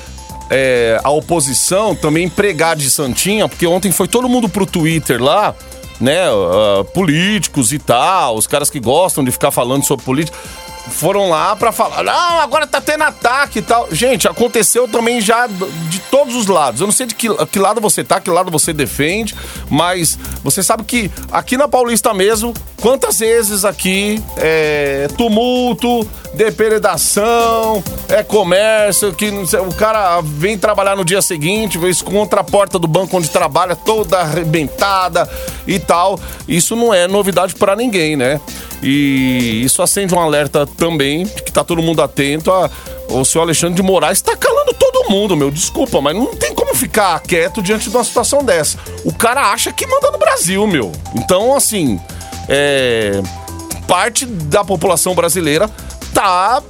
é, 0.50 1.00
a 1.02 1.10
oposição 1.10 1.94
também 1.94 2.28
pregar 2.28 2.76
de 2.76 2.90
santinha, 2.90 3.48
porque 3.48 3.66
ontem 3.66 3.90
foi 3.90 4.06
todo 4.06 4.28
mundo 4.28 4.48
pro 4.48 4.66
Twitter 4.66 5.22
lá, 5.22 5.54
né? 6.00 6.26
ah, 6.28 6.84
políticos 6.94 7.72
e 7.72 7.78
tal, 7.78 8.36
os 8.36 8.46
caras 8.46 8.70
que 8.70 8.80
gostam 8.80 9.24
de 9.24 9.32
ficar 9.32 9.50
falando 9.50 9.84
sobre 9.84 10.04
política. 10.04 10.36
Foram 10.88 11.28
lá 11.28 11.56
pra 11.56 11.72
falar, 11.72 12.04
não, 12.04 12.40
agora 12.40 12.64
tá 12.64 12.80
tendo 12.80 13.02
ataque 13.02 13.58
e 13.58 13.62
tal. 13.62 13.88
Gente, 13.90 14.28
aconteceu 14.28 14.86
também 14.86 15.20
já 15.20 15.48
de 15.48 15.95
todos 16.10 16.34
os 16.34 16.46
lados. 16.46 16.80
Eu 16.80 16.86
não 16.86 16.92
sei 16.92 17.06
de 17.06 17.14
que, 17.14 17.28
que 17.46 17.58
lado 17.58 17.80
você 17.80 18.02
tá, 18.02 18.20
que 18.20 18.30
lado 18.30 18.50
você 18.50 18.72
defende, 18.72 19.34
mas 19.68 20.18
você 20.42 20.62
sabe 20.62 20.84
que 20.84 21.10
aqui 21.30 21.56
na 21.56 21.68
Paulista 21.68 22.12
mesmo, 22.14 22.52
quantas 22.80 23.18
vezes 23.18 23.64
aqui 23.64 24.22
é 24.36 25.08
tumulto, 25.16 26.08
depredação, 26.34 27.82
é 28.08 28.22
comércio, 28.22 29.12
que 29.14 29.28
o 29.28 29.74
cara 29.74 30.20
vem 30.20 30.58
trabalhar 30.58 30.96
no 30.96 31.04
dia 31.04 31.22
seguinte, 31.22 31.78
vê 31.78 31.92
contra 32.04 32.40
a 32.40 32.44
porta 32.44 32.78
do 32.78 32.86
banco 32.86 33.16
onde 33.16 33.30
trabalha 33.30 33.74
toda 33.74 34.18
arrebentada 34.18 35.28
e 35.66 35.78
tal. 35.78 36.18
Isso 36.46 36.76
não 36.76 36.92
é 36.92 37.08
novidade 37.08 37.54
para 37.54 37.74
ninguém, 37.74 38.16
né? 38.16 38.40
E 38.82 39.62
isso 39.64 39.82
acende 39.82 40.14
um 40.14 40.20
alerta 40.20 40.66
também, 40.66 41.26
que 41.26 41.50
tá 41.50 41.64
todo 41.64 41.82
mundo 41.82 42.02
atento 42.02 42.52
a 42.52 42.70
o 43.08 43.24
senhor 43.24 43.44
Alexandre 43.44 43.76
de 43.76 43.82
Moraes 43.82 44.20
tá 44.20 44.36
calando 44.36 44.74
todo 44.74 44.85
mundo, 45.08 45.36
meu. 45.36 45.50
Desculpa, 45.50 46.00
mas 46.00 46.14
não 46.14 46.34
tem 46.34 46.54
como 46.54 46.74
ficar 46.74 47.20
quieto 47.20 47.62
diante 47.62 47.90
de 47.90 47.96
uma 47.96 48.04
situação 48.04 48.44
dessa. 48.44 48.78
O 49.04 49.12
cara 49.12 49.52
acha 49.52 49.72
que 49.72 49.86
manda 49.86 50.10
no 50.10 50.18
Brasil, 50.18 50.66
meu. 50.66 50.92
Então, 51.14 51.54
assim, 51.54 52.00
é. 52.48 53.20
Parte 53.86 54.26
da 54.26 54.64
população 54.64 55.14
brasileira 55.14 55.70
tá 56.12 56.60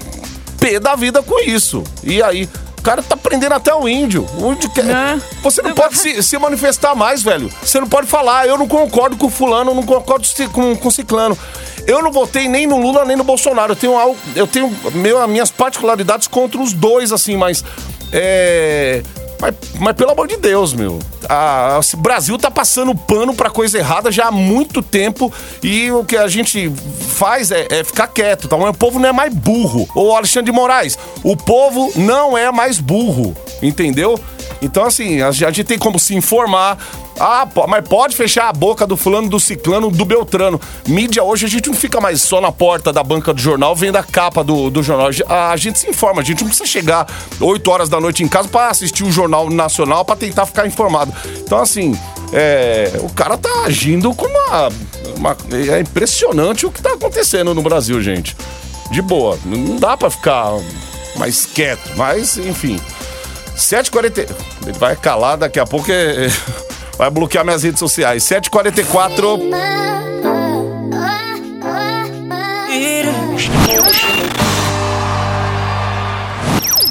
pé 0.60 0.78
da 0.78 0.94
vida 0.94 1.22
com 1.22 1.40
isso. 1.40 1.82
E 2.02 2.22
aí, 2.22 2.48
o 2.78 2.82
cara 2.82 3.02
tá 3.02 3.16
prendendo 3.16 3.54
até 3.54 3.74
o 3.74 3.88
índio. 3.88 4.26
O 4.38 4.52
índio 4.52 4.68
quer... 4.70 4.84
Né? 4.84 5.22
Você 5.42 5.62
não 5.62 5.72
pode 5.72 5.96
se, 5.96 6.22
se 6.22 6.38
manifestar 6.38 6.94
mais, 6.94 7.22
velho. 7.22 7.50
Você 7.62 7.80
não 7.80 7.88
pode 7.88 8.06
falar, 8.06 8.46
eu 8.46 8.58
não 8.58 8.68
concordo 8.68 9.16
com 9.16 9.30
fulano, 9.30 9.70
eu 9.70 9.74
não 9.74 9.82
concordo 9.82 10.26
com, 10.52 10.76
com 10.76 10.90
ciclano. 10.90 11.38
Eu 11.86 12.02
não 12.02 12.10
votei 12.10 12.48
nem 12.48 12.66
no 12.66 12.78
Lula 12.78 13.04
nem 13.04 13.16
no 13.16 13.22
Bolsonaro. 13.22 13.72
Eu 13.72 13.76
tenho 13.76 13.96
algo, 13.96 14.18
eu 14.34 14.46
tenho 14.46 14.74
meu, 14.92 15.26
minhas 15.28 15.50
particularidades 15.50 16.26
contra 16.26 16.60
os 16.60 16.72
dois, 16.72 17.12
assim, 17.12 17.36
mas. 17.36 17.64
É. 18.12 19.02
Mas, 19.40 19.54
mas, 19.78 19.94
pelo 19.94 20.12
amor 20.12 20.26
de 20.26 20.36
Deus, 20.36 20.72
meu. 20.72 20.98
A, 21.28 21.78
o 21.92 21.96
Brasil 21.98 22.38
tá 22.38 22.50
passando 22.50 22.94
pano 22.94 23.34
pra 23.34 23.50
coisa 23.50 23.78
errada 23.78 24.10
já 24.10 24.28
há 24.28 24.30
muito 24.30 24.80
tempo 24.80 25.32
e 25.62 25.90
o 25.90 26.04
que 26.04 26.16
a 26.16 26.26
gente 26.28 26.72
faz 27.08 27.50
é, 27.50 27.66
é 27.70 27.84
ficar 27.84 28.06
quieto, 28.06 28.48
tá? 28.48 28.56
O 28.56 28.72
povo 28.72 28.98
não 28.98 29.08
é 29.08 29.12
mais 29.12 29.34
burro. 29.34 29.86
Ô 29.94 30.14
Alexandre 30.14 30.50
de 30.50 30.56
Moraes, 30.56 30.98
o 31.22 31.36
povo 31.36 31.92
não 31.96 32.36
é 32.36 32.50
mais 32.50 32.78
burro, 32.78 33.36
entendeu? 33.62 34.18
Então, 34.60 34.84
assim, 34.84 35.20
a 35.22 35.30
gente 35.30 35.64
tem 35.64 35.78
como 35.78 35.98
se 35.98 36.14
informar. 36.14 36.78
Ah, 37.18 37.48
mas 37.66 37.88
pode 37.88 38.14
fechar 38.14 38.48
a 38.48 38.52
boca 38.52 38.86
do 38.86 38.94
fulano, 38.96 39.28
do 39.28 39.40
ciclano, 39.40 39.90
do 39.90 40.04
Beltrano. 40.04 40.60
Mídia 40.86 41.22
hoje 41.22 41.46
a 41.46 41.48
gente 41.48 41.68
não 41.68 41.74
fica 41.74 41.98
mais 41.98 42.20
só 42.20 42.42
na 42.42 42.52
porta 42.52 42.92
da 42.92 43.02
banca 43.02 43.32
do 43.32 43.40
jornal, 43.40 43.74
vendo 43.74 43.96
a 43.96 44.02
capa 44.02 44.44
do, 44.44 44.68
do 44.68 44.82
jornal. 44.82 45.08
A 45.28 45.56
gente 45.56 45.78
se 45.78 45.88
informa, 45.88 46.20
a 46.20 46.24
gente 46.24 46.40
não 46.40 46.48
precisa 46.48 46.68
chegar 46.68 47.06
8 47.40 47.70
horas 47.70 47.88
da 47.88 47.98
noite 48.00 48.22
em 48.22 48.28
casa 48.28 48.48
para 48.48 48.68
assistir 48.68 49.02
o 49.02 49.10
Jornal 49.10 49.48
Nacional 49.48 50.04
para 50.04 50.16
tentar 50.16 50.44
ficar 50.44 50.66
informado. 50.66 51.12
Então, 51.38 51.58
assim, 51.58 51.98
é, 52.32 52.92
o 53.02 53.08
cara 53.08 53.38
tá 53.38 53.64
agindo 53.64 54.14
com 54.14 54.26
uma, 54.26 54.68
uma, 55.16 55.36
É 55.72 55.80
impressionante 55.80 56.66
o 56.66 56.70
que 56.70 56.82
tá 56.82 56.92
acontecendo 56.92 57.54
no 57.54 57.62
Brasil, 57.62 58.00
gente. 58.02 58.36
De 58.90 59.00
boa. 59.00 59.38
Não 59.44 59.76
dá 59.76 59.96
para 59.96 60.10
ficar 60.10 60.52
mais 61.16 61.46
quieto, 61.46 61.92
mas, 61.96 62.36
enfim. 62.36 62.78
7h40. 63.56 64.30
Ele 64.66 64.78
vai 64.78 64.94
calar 64.94 65.36
daqui 65.36 65.58
a 65.58 65.66
pouco. 65.66 65.90
É, 65.90 66.26
é, 66.26 66.30
vai 66.96 67.10
bloquear 67.10 67.44
minhas 67.44 67.62
redes 67.62 67.78
sociais. 67.78 68.22
7h44. 68.24 69.40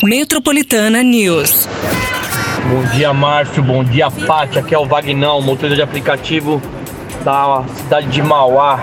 Metropolitana 0.03 1.01
News. 1.01 1.67
Bom 2.69 2.83
dia, 2.95 3.13
Márcio. 3.13 3.63
Bom 3.63 3.83
dia, 3.83 4.09
Paty. 4.09 4.59
Aqui 4.59 4.73
é 4.75 4.79
o 4.79 4.85
Vagnão, 4.85 5.41
motorista 5.41 5.75
de 5.75 5.81
aplicativo 5.81 6.61
da 7.23 7.63
cidade 7.75 8.07
de 8.07 8.21
Mauá. 8.21 8.79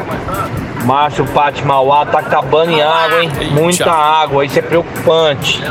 Márcio, 0.85 1.25
Paty, 1.27 1.65
Mauá 1.65 2.05
tá 2.05 2.19
acabando 2.19 2.73
em 2.73 2.83
água, 2.83 3.23
hein? 3.23 3.31
Muita 3.53 3.91
água, 3.91 4.45
isso 4.45 4.59
é 4.59 4.63
preocupante. 4.63 5.63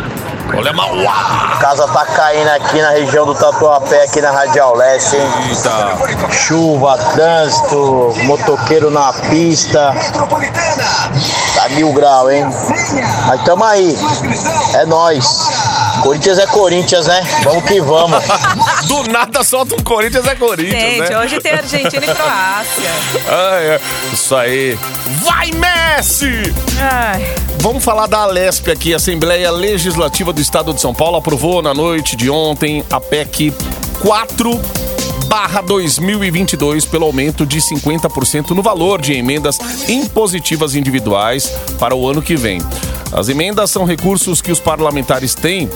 Olha 0.56 0.74
Mauá! 0.74 1.54
A 1.54 1.58
casa 1.58 1.88
tá 1.88 2.06
caindo 2.06 2.48
aqui 2.50 2.82
na 2.82 2.90
região 2.92 3.26
do 3.26 3.34
Tatuapé, 3.34 4.04
aqui 4.04 4.22
na 4.22 4.32
Radial 4.32 4.76
Leste, 4.76 5.16
hein? 5.16 5.24
Eita. 5.50 6.32
Chuva, 6.32 6.98
trânsito, 7.14 8.14
motoqueiro 8.24 8.92
na 8.92 9.14
pista. 9.14 9.94
Tá 11.56 11.70
mil 11.70 11.94
grau, 11.94 12.32
hein? 12.32 12.46
Mas 13.28 13.44
tamo 13.44 13.64
aí. 13.64 13.96
É 14.76 14.86
nós. 14.86 15.50
Corinthians 16.04 16.40
é 16.40 16.48
Corinthians, 16.48 17.06
né? 17.08 17.22
Vamos 17.44 17.64
que 17.66 17.80
vamos. 17.82 18.24
Do 18.88 19.04
nada 19.12 19.44
solta 19.44 19.76
um 19.76 19.84
Corinthians 19.84 20.26
é 20.26 20.36
Corinthians, 20.36 20.82
Gente, 20.82 21.10
né? 21.10 21.20
hoje 21.20 21.40
tem 21.40 21.52
Argentina 21.54 22.06
e 22.06 22.16
Croácia. 22.16 22.92
Ah, 23.30 23.56
é. 23.60 23.80
Isso 24.12 24.36
aí. 24.36 24.78
Vai, 25.24 25.52
Messi! 25.52 26.54
Ai. 26.80 27.36
Vamos 27.60 27.84
falar 27.84 28.08
da 28.08 28.20
Alesp 28.20 28.70
aqui. 28.72 28.94
Assembleia 28.94 29.52
Legislativa 29.52 30.34
do 30.34 30.41
Estado 30.42 30.74
de 30.74 30.82
São 30.82 30.94
Paulo 30.94 31.18
aprovou 31.18 31.62
na 31.62 31.74
noite 31.74 32.16
de 32.16 32.30
ontem 32.30 32.84
a 32.90 33.00
PEC 33.00 33.54
4 34.02 34.60
barra 35.28 35.62
2022 35.62 36.84
pelo 36.86 37.06
aumento 37.06 37.46
de 37.46 37.60
50% 37.60 38.50
no 38.50 38.64
valor 38.64 39.00
de 39.00 39.14
emendas 39.14 39.60
impositivas 39.88 40.76
individuais 40.76 41.48
para 41.80 41.96
o 41.96 42.10
ano 42.10 42.22
que 42.22 42.36
vem. 42.36 42.60
As 43.12 43.28
emendas 43.28 43.70
são 43.70 43.84
recursos 43.84 44.42
que 44.42 44.52
os 44.52 44.60
parlamentares 44.60 45.36
têm 45.36 45.70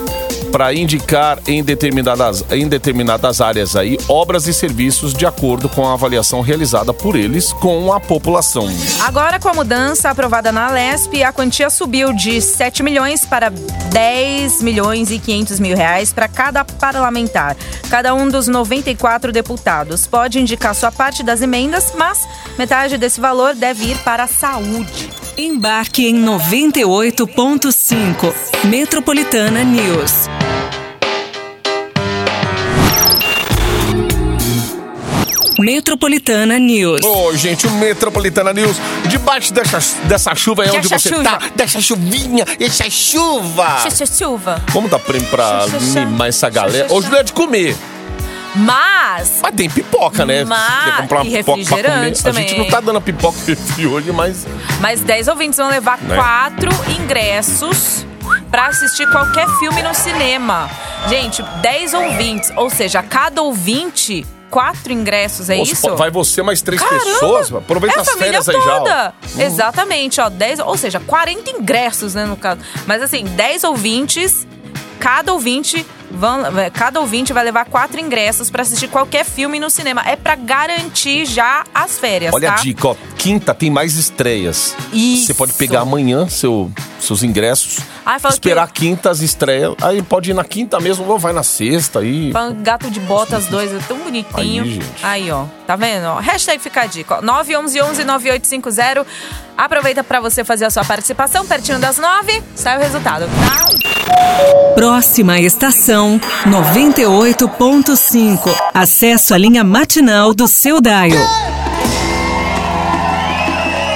para 0.52 0.74
indicar 0.74 1.38
em 1.48 1.62
determinadas, 1.62 2.46
em 2.50 2.66
determinadas 2.68 3.42
áreas 3.42 3.76
aí 3.76 3.98
obras 4.08 4.48
e 4.48 4.54
serviços 4.54 5.14
de 5.14 5.26
acordo 5.26 5.68
com 5.68 5.86
a 5.86 5.94
avaliação 5.94 6.40
realizada 6.40 6.94
por 6.94 7.18
eles 7.18 7.52
com 7.52 7.92
a 7.92 8.00
população. 8.00 8.70
Agora, 9.02 9.38
com 9.38 9.50
a 9.50 9.54
mudança 9.54 10.10
aprovada 10.10 10.54
na 10.54 10.70
Lesp, 10.70 11.22
a 11.24 11.34
quantia 11.34 11.70
subiu 11.70 12.14
de 12.14 12.40
7 12.42 12.84
milhões 12.84 13.26
para 13.26 13.50
10 13.50 14.62
milhões 14.62 15.12
e 15.12 15.20
500 15.20 15.60
mil 15.60 15.76
reais 15.76 16.14
para 16.14 16.30
cada 16.30 16.64
parlamentar. 16.64 17.58
Cada 17.90 18.14
um 18.14 18.30
dos 18.30 18.48
94 18.48 19.34
deputados 19.34 20.08
pode 20.08 20.40
indicar 20.40 20.74
sua 20.74 20.92
parte 20.92 21.22
das 21.22 21.42
emendas, 21.42 21.92
mas 21.98 22.26
metade 22.58 22.98
desse 22.98 23.20
valor 23.20 23.54
deve 23.56 23.92
ir 23.92 23.98
para 24.00 24.24
a 24.24 24.28
saúde. 24.28 25.25
Embarque 25.38 26.08
em 26.08 26.16
98.5. 26.16 28.34
Metropolitana 28.70 29.66
News. 29.66 30.30
Metropolitana 35.60 36.58
News. 36.58 37.02
Ô, 37.04 37.36
gente, 37.36 37.68
o 37.68 37.72
Metropolitana 37.72 38.54
News, 38.54 38.78
debaixo 39.10 39.54
dessa, 39.54 39.80
dessa 40.06 40.34
chuva 40.36 40.64
aí 40.64 40.70
onde 40.70 40.88
você 40.88 41.10
chuva. 41.10 41.24
tá, 41.24 41.40
dessa 41.56 41.82
chuvinha, 41.82 42.46
essa 42.60 42.90
chuva. 42.90 43.84
Chuva. 44.18 44.62
Vamos 44.70 44.90
dar 44.90 45.00
prêmio 45.00 45.28
pra 45.30 45.66
mimar 46.06 46.30
essa 46.30 46.50
galera. 46.50 46.88
Não 46.90 47.18
é 47.18 47.24
de 47.24 47.34
comer, 47.34 47.76
Mas 48.56 49.40
mas 49.42 49.56
tem 49.56 49.70
pipoca, 49.70 50.26
né? 50.26 50.44
Mas- 50.46 50.96
comprar 51.02 51.22
uma 51.22 51.26
e 51.26 51.30
refrigerante 51.30 52.28
A 52.28 52.32
gente 52.32 52.48
também. 52.50 52.58
não 52.60 52.66
tá 52.68 52.80
dando 52.80 52.98
a 52.98 53.02
pipoca 53.02 53.38
refri 53.46 53.86
hoje, 53.88 54.12
mas 54.12 54.46
Mas 54.80 55.02
10 55.02 55.28
ouvintes 55.28 55.58
vão 55.58 55.70
levar 55.70 55.98
Né? 56.02 56.16
quatro 56.16 56.70
ingressos 57.00 58.06
pra 58.50 58.68
assistir 58.68 59.10
qualquer 59.12 59.48
filme 59.60 59.82
no 59.84 59.94
cinema. 59.94 60.70
Gente, 61.08 61.42
10 61.62 61.94
ouvintes, 61.94 62.52
ou 62.56 62.70
seja, 62.70 63.04
cada 63.04 63.42
ouvinte, 63.42 64.26
quatro 64.50 64.92
ingressos, 64.92 65.50
é 65.50 65.58
Nossa, 65.58 65.72
isso? 65.74 65.96
vai 65.96 66.10
você 66.10 66.42
mais 66.42 66.62
três 66.62 66.82
Caramba! 66.82 67.04
pessoas. 67.04 67.54
Aproveita 67.54 67.98
é 67.98 68.02
as 68.02 68.10
férias 68.12 68.50
aí 68.50 68.56
já. 68.56 68.76
ó. 68.76 68.80
toda. 68.80 69.14
Exatamente, 69.38 70.22
ó, 70.22 70.30
10, 70.30 70.60
ou 70.60 70.78
seja, 70.78 71.00
40 71.00 71.52
ingressos, 71.52 72.16
né, 72.16 72.26
no 72.26 72.36
caso. 72.38 72.62
Mas 72.88 73.02
assim, 73.02 73.24
10 73.26 73.64
ouvintes, 73.66 74.48
cada 75.00 75.34
ouvinte 75.34 75.86
vão, 76.16 76.44
cada 76.74 77.00
ouvinte 77.00 77.32
vai 77.34 77.44
levar 77.44 77.66
quatro 77.66 78.00
ingressos 78.00 78.50
pra 78.50 78.62
assistir 78.62 78.88
qualquer 78.88 79.26
filme 79.26 79.60
no 79.60 79.70
cinema. 79.70 80.02
É 80.06 80.16
pra 80.16 80.36
garantir 80.36 81.26
já 81.26 81.64
as 81.74 82.00
férias, 82.00 82.34
Olha 82.34 82.50
tá? 82.50 82.54
a 82.56 82.58
dica, 82.58 82.88
ó. 82.90 82.96
Quinta 83.18 83.54
tem 83.54 83.70
mais 83.70 83.96
estreias. 83.96 84.76
Isso. 84.94 85.26
Você 85.28 85.34
pode 85.34 85.54
pegar 85.54 85.82
amanhã 85.82 86.28
seu, 86.28 86.72
seus 87.00 87.24
ingressos. 87.24 87.80
Fala 88.20 88.34
esperar 88.34 88.72
quinta 88.72 89.10
as 89.10 89.20
estreias. 89.22 89.74
Aí 89.82 90.02
pode 90.02 90.30
ir 90.30 90.34
na 90.34 90.44
quinta 90.44 90.80
mesmo 90.80 91.06
ou 91.08 91.18
vai 91.18 91.34
na 91.34 91.42
sexta 91.44 92.00
aí. 92.00 92.32
Fala, 92.32 92.54
Gato 92.54 92.90
de 92.92 93.00
botas 93.00 93.48
dois, 93.48 93.74
é 93.74 93.80
tão 93.88 93.98
bonitinho. 93.98 94.64
Aí. 94.64 94.82
Aí, 95.02 95.32
ó. 95.32 95.46
Tá 95.66 95.76
vendo? 95.76 96.06
Ó, 96.06 96.20
hashtag 96.20 96.60
fica 96.62 96.82
a 96.82 96.86
dica. 96.86 97.16
ó. 97.16 97.22
911-9850. 97.22 99.06
Aproveita 99.58 100.04
pra 100.04 100.20
você 100.20 100.44
fazer 100.44 100.66
a 100.66 100.70
sua 100.70 100.84
participação. 100.84 101.46
Pertinho 101.46 101.80
das 101.80 101.98
nove, 101.98 102.44
sai 102.56 102.78
o 102.78 102.82
resultado, 102.82 103.26
tá? 103.26 103.66
Próxima 104.76 105.40
estação 105.40 106.20
98.5. 106.46 108.54
Acesso 108.74 109.34
à 109.34 109.38
linha 109.38 109.64
matinal 109.64 110.34
do 110.34 110.48
seu 110.48 110.82
Daio. 110.82 111.20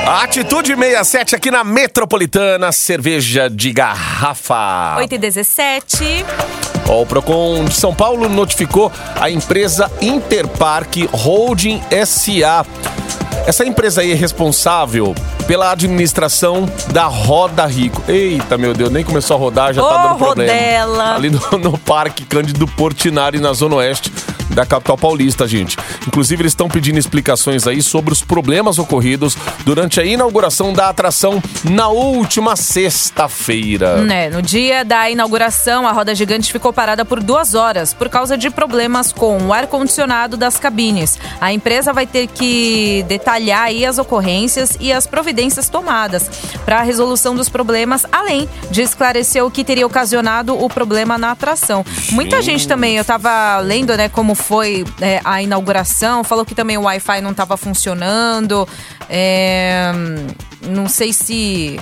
Atitude 0.07 0.75
67 0.75 1.35
aqui 1.35 1.51
na 1.51 1.63
Metropolitana, 1.63 2.71
cerveja 2.71 3.49
de 3.49 3.71
garrafa. 3.71 4.95
8 4.97 5.13
e 5.13 5.17
17. 5.17 6.25
Ó, 6.87 7.03
o 7.03 7.05
Procon 7.05 7.65
de 7.65 7.75
São 7.75 7.93
Paulo 7.93 8.27
notificou 8.27 8.91
a 9.19 9.29
empresa 9.29 9.91
Interpark 10.01 11.07
Holding 11.11 11.79
SA. 12.05 12.65
Essa 13.49 13.65
empresa 13.65 14.01
aí 14.01 14.11
é 14.11 14.13
responsável 14.13 15.15
pela 15.47 15.71
administração 15.71 16.71
da 16.91 17.05
Roda 17.05 17.65
Rico. 17.65 18.03
Eita, 18.07 18.59
meu 18.59 18.75
Deus, 18.75 18.91
nem 18.91 19.03
começou 19.03 19.35
a 19.35 19.39
rodar, 19.39 19.73
já 19.73 19.81
tá 19.81 19.87
Ô, 19.87 20.07
dando 20.07 20.17
problema. 20.19 20.53
Rodela. 20.53 21.15
Ali 21.15 21.31
no, 21.31 21.57
no 21.57 21.75
Parque 21.75 22.25
Cândido 22.25 22.67
Portinari, 22.67 23.39
na 23.39 23.51
Zona 23.53 23.77
Oeste 23.77 24.11
da 24.49 24.65
capital 24.65 24.97
paulista, 24.97 25.47
gente. 25.47 25.77
Inclusive, 26.07 26.41
eles 26.41 26.51
estão 26.51 26.67
pedindo 26.67 26.97
explicações 26.97 27.67
aí 27.67 27.81
sobre 27.81 28.11
os 28.11 28.21
problemas 28.21 28.79
ocorridos 28.79 29.37
durante 29.63 29.99
a 29.99 30.05
inauguração 30.05 30.73
da 30.73 30.89
atração 30.89 31.41
na 31.63 31.87
última 31.87 32.55
sexta-feira. 32.55 33.97
Né, 33.97 34.29
no 34.29 34.41
dia 34.41 34.83
da 34.83 35.09
inauguração, 35.09 35.87
a 35.87 35.91
roda 35.91 36.15
gigante 36.15 36.51
ficou 36.51 36.73
parada 36.73 37.05
por 37.05 37.21
duas 37.21 37.53
horas 37.53 37.93
por 37.93 38.09
causa 38.09 38.37
de 38.37 38.49
problemas 38.49 39.13
com 39.13 39.37
o 39.37 39.53
ar-condicionado 39.53 40.35
das 40.35 40.57
cabines. 40.57 41.19
A 41.39 41.53
empresa 41.53 41.93
vai 41.93 42.07
ter 42.07 42.27
que 42.27 43.05
detalhar 43.07 43.38
aí 43.61 43.85
as 43.85 43.97
ocorrências 43.97 44.77
e 44.79 44.91
as 44.91 45.07
providências 45.07 45.69
tomadas 45.69 46.29
para 46.65 46.79
a 46.79 46.81
resolução 46.81 47.35
dos 47.35 47.49
problemas, 47.49 48.05
além 48.11 48.47
de 48.69 48.81
esclarecer 48.81 49.43
o 49.43 49.49
que 49.51 49.63
teria 49.63 49.85
ocasionado 49.85 50.61
o 50.61 50.69
problema 50.69 51.17
na 51.17 51.31
atração. 51.31 51.85
Muita 52.11 52.41
gente 52.41 52.67
também, 52.67 52.97
eu 52.97 53.05
tava 53.05 53.59
lendo, 53.59 53.95
né, 53.95 54.09
como 54.09 54.35
foi 54.35 54.85
é, 55.01 55.21
a 55.23 55.41
inauguração, 55.41 56.23
falou 56.23 56.45
que 56.45 56.55
também 56.55 56.77
o 56.77 56.83
Wi-Fi 56.83 57.21
não 57.21 57.31
estava 57.31 57.55
funcionando. 57.57 58.67
é, 59.09 59.91
não 60.61 60.87
sei 60.89 61.13
se 61.13 61.79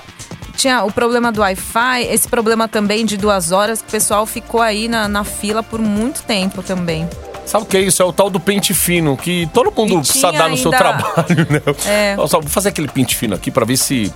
tinha 0.56 0.84
o 0.84 0.92
problema 0.92 1.32
do 1.32 1.42
Wi-Fi, 1.42 2.04
esse 2.10 2.28
problema 2.28 2.68
também 2.68 3.06
de 3.06 3.16
duas 3.16 3.52
horas, 3.52 3.82
que 3.82 3.88
o 3.88 3.92
pessoal 3.92 4.26
ficou 4.26 4.62
aí 4.62 4.88
na, 4.88 5.08
na 5.08 5.24
fila 5.24 5.62
por 5.62 5.80
muito 5.80 6.24
tempo 6.24 6.64
também. 6.64 7.08
Sabe 7.48 7.64
o 7.64 7.68
que 7.68 7.78
é 7.78 7.82
isso? 7.82 8.02
É 8.02 8.06
o 8.06 8.12
tal 8.12 8.30
do 8.30 8.42
pente 8.42 8.74
fino, 8.74 9.16
que 9.16 9.50
todo 9.54 9.72
mundo 9.72 10.00
precisa 10.00 10.34
dar 10.34 10.50
no 10.50 10.58
seu 10.58 10.70
trabalho, 10.70 11.48
né? 11.50 11.62
É. 11.86 12.16
Só 12.28 12.42
vou 12.42 12.50
fazer 12.50 12.70
aquele 12.70 12.90
pente 12.90 13.16
fino 13.16 13.34
aqui 13.34 13.50
pra 13.50 13.66
ver 13.66 13.78
se 13.78 14.12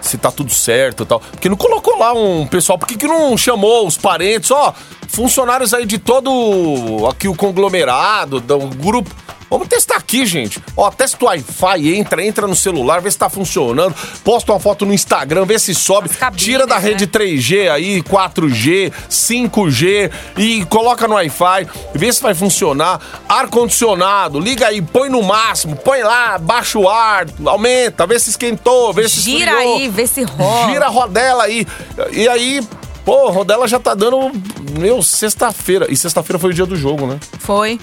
se 0.00 0.16
tá 0.16 0.32
tudo 0.32 0.50
certo 0.50 1.02
e 1.02 1.06
tal. 1.06 1.20
Porque 1.20 1.46
não 1.46 1.58
colocou 1.58 1.98
lá 1.98 2.14
um 2.14 2.46
pessoal, 2.46 2.78
por 2.78 2.88
que, 2.88 2.96
que 2.96 3.06
não 3.06 3.36
chamou 3.36 3.86
os 3.86 3.98
parentes, 3.98 4.50
ó, 4.50 4.72
funcionários 5.08 5.74
aí 5.74 5.84
de 5.84 5.98
todo 5.98 7.06
aqui 7.06 7.28
o 7.28 7.34
conglomerado, 7.34 8.40
do 8.40 8.58
grupo. 8.58 9.14
Vamos 9.50 9.66
testar 9.66 9.96
aqui, 9.96 10.24
gente. 10.24 10.62
Ó, 10.76 10.88
testa 10.92 11.22
o 11.24 11.26
Wi-Fi, 11.26 11.94
entra, 11.96 12.24
entra 12.24 12.46
no 12.46 12.54
celular, 12.54 13.00
vê 13.00 13.10
se 13.10 13.18
tá 13.18 13.28
funcionando. 13.28 13.94
Posta 14.22 14.52
uma 14.52 14.60
foto 14.60 14.86
no 14.86 14.94
Instagram, 14.94 15.44
vê 15.44 15.58
se 15.58 15.74
sobe. 15.74 16.08
Cabines, 16.08 16.44
Tira 16.44 16.66
da 16.68 16.76
né? 16.76 16.80
rede 16.88 17.06
3G 17.08 17.68
aí, 17.70 18.00
4G, 18.02 18.92
5G 19.10 20.10
e 20.38 20.64
coloca 20.66 21.08
no 21.08 21.14
Wi-Fi, 21.14 21.66
vê 21.94 22.12
se 22.12 22.22
vai 22.22 22.32
funcionar. 22.34 23.00
Ar-condicionado, 23.28 24.38
liga 24.38 24.68
aí, 24.68 24.80
põe 24.80 25.08
no 25.08 25.22
máximo, 25.22 25.74
põe 25.76 26.02
lá, 26.02 26.38
baixa 26.38 26.78
o 26.78 26.88
ar, 26.88 27.26
aumenta, 27.44 28.06
vê 28.06 28.18
se 28.20 28.30
esquentou, 28.30 28.92
vê 28.92 29.08
se 29.08 29.20
Gira 29.20 29.50
esfriou. 29.52 29.76
aí, 29.78 29.88
vê 29.88 30.06
se 30.06 30.22
rola. 30.22 30.68
Gira 30.72 30.86
a 30.86 30.88
rodela 30.88 31.42
aí. 31.44 31.66
E 32.12 32.28
aí, 32.28 32.60
pô, 33.04 33.28
a 33.28 33.32
rodela 33.32 33.66
já 33.66 33.80
tá 33.80 33.94
dando, 33.94 34.30
meu, 34.78 35.02
sexta-feira. 35.02 35.86
E 35.90 35.96
sexta-feira 35.96 36.38
foi 36.38 36.50
o 36.50 36.54
dia 36.54 36.66
do 36.66 36.76
jogo, 36.76 37.06
né? 37.06 37.18
Foi. 37.40 37.80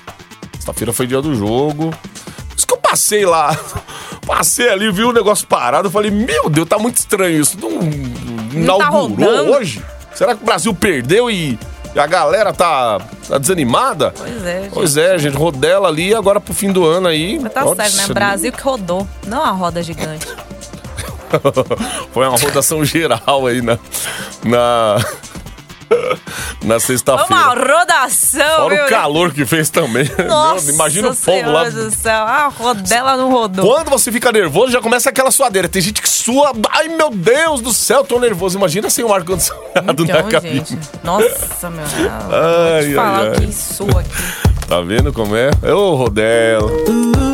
Sexta-feira 0.68 0.92
foi 0.92 1.08
dia 1.08 1.22
do 1.22 1.34
jogo. 1.34 1.92
Por 2.50 2.58
isso 2.58 2.68
que 2.68 2.74
eu 2.74 2.78
passei 2.78 3.26
lá. 3.26 3.58
Passei 4.28 4.68
ali, 4.68 4.92
vi 4.92 5.04
o 5.06 5.14
negócio 5.14 5.48
parado. 5.48 5.88
Eu 5.88 5.92
falei, 5.92 6.12
meu 6.12 6.50
Deus, 6.50 6.68
tá 6.68 6.78
muito 6.78 6.98
estranho 6.98 7.40
isso. 7.40 7.58
Não, 7.58 7.70
Não 7.72 8.78
tá 8.78 8.88
inaugurou 8.88 9.30
rodando. 9.38 9.52
hoje? 9.54 9.82
Será 10.14 10.36
que 10.36 10.44
o 10.44 10.46
Brasil 10.46 10.74
perdeu 10.76 11.32
e 11.32 11.58
a 11.96 12.06
galera 12.06 12.52
tá, 12.52 13.00
tá 13.26 13.38
desanimada? 13.38 14.14
Pois 14.18 14.46
é, 14.46 14.62
gente. 14.64 14.74
Pois 14.74 14.98
é, 14.98 15.18
gente. 15.18 15.38
Rodela 15.38 15.88
ali 15.88 16.14
agora 16.14 16.42
pro 16.42 16.54
fim 16.54 16.74
do 16.74 16.86
ano 16.86 17.08
aí. 17.08 17.40
Mas 17.42 17.54
tá 17.54 17.64
Nossa, 17.64 17.76
certo, 17.90 18.10
né? 18.10 18.14
Brasil 18.14 18.52
que 18.52 18.62
rodou, 18.62 19.08
não 19.26 19.42
a 19.42 19.52
roda 19.52 19.82
gigante. 19.82 20.28
Foi 22.12 22.28
uma 22.28 22.38
rotação 22.38 22.84
geral 22.84 23.48
aí 23.48 23.62
na. 23.62 23.80
Na. 24.44 24.98
na 26.64 26.76
Uma 26.76 26.80
sexta-feira. 26.80 27.78
rodação, 27.78 28.58
Fora 28.64 28.76
viu? 28.76 28.86
o 28.86 28.90
calor 28.90 29.32
que 29.34 29.46
fez 29.46 29.70
também. 29.70 30.10
Nossa 30.28 30.72
Imagina 30.72 31.10
o 31.10 31.16
povo 31.16 31.52
lá. 31.52 31.70
Senhora 31.70 31.72
do 31.72 31.92
céu, 31.92 32.24
a 32.24 32.48
rodela 32.48 33.16
não 33.18 33.32
rodou. 33.32 33.66
Quando 33.66 33.90
você 33.90 34.12
fica 34.12 34.32
nervoso, 34.32 34.72
já 34.72 34.82
começa 34.82 35.10
aquela 35.10 35.32
suadeira. 35.32 35.68
Tem 35.70 35.82
gente 35.82 36.02
que 36.02 36.10
sua. 36.10 36.52
Ai, 36.72 36.88
meu 36.90 37.10
Deus 37.10 37.62
do 37.62 37.72
céu, 37.74 38.04
tô 38.04 38.20
nervoso. 38.20 38.58
Imagina 38.58 38.90
sem 38.90 39.04
o 39.06 39.14
ar-condicionado 39.14 40.06
na 40.06 40.20
Então, 40.20 40.30
cabine. 40.30 40.56
gente. 40.56 40.78
Nossa, 41.04 41.70
meu. 41.70 41.86
Deus. 41.86 42.12
Ai, 42.32 42.82
Vou 42.82 42.90
te 42.90 42.96
falar 42.96 43.20
ai, 43.20 43.28
o 43.28 43.32
ai. 43.32 43.40
que 43.40 43.54
sua 43.54 44.02
aqui. 44.02 44.10
Tá 44.68 44.82
vendo 44.82 45.14
como 45.14 45.34
é? 45.36 45.50
Ô, 45.72 45.96
Rodela. 45.96 46.70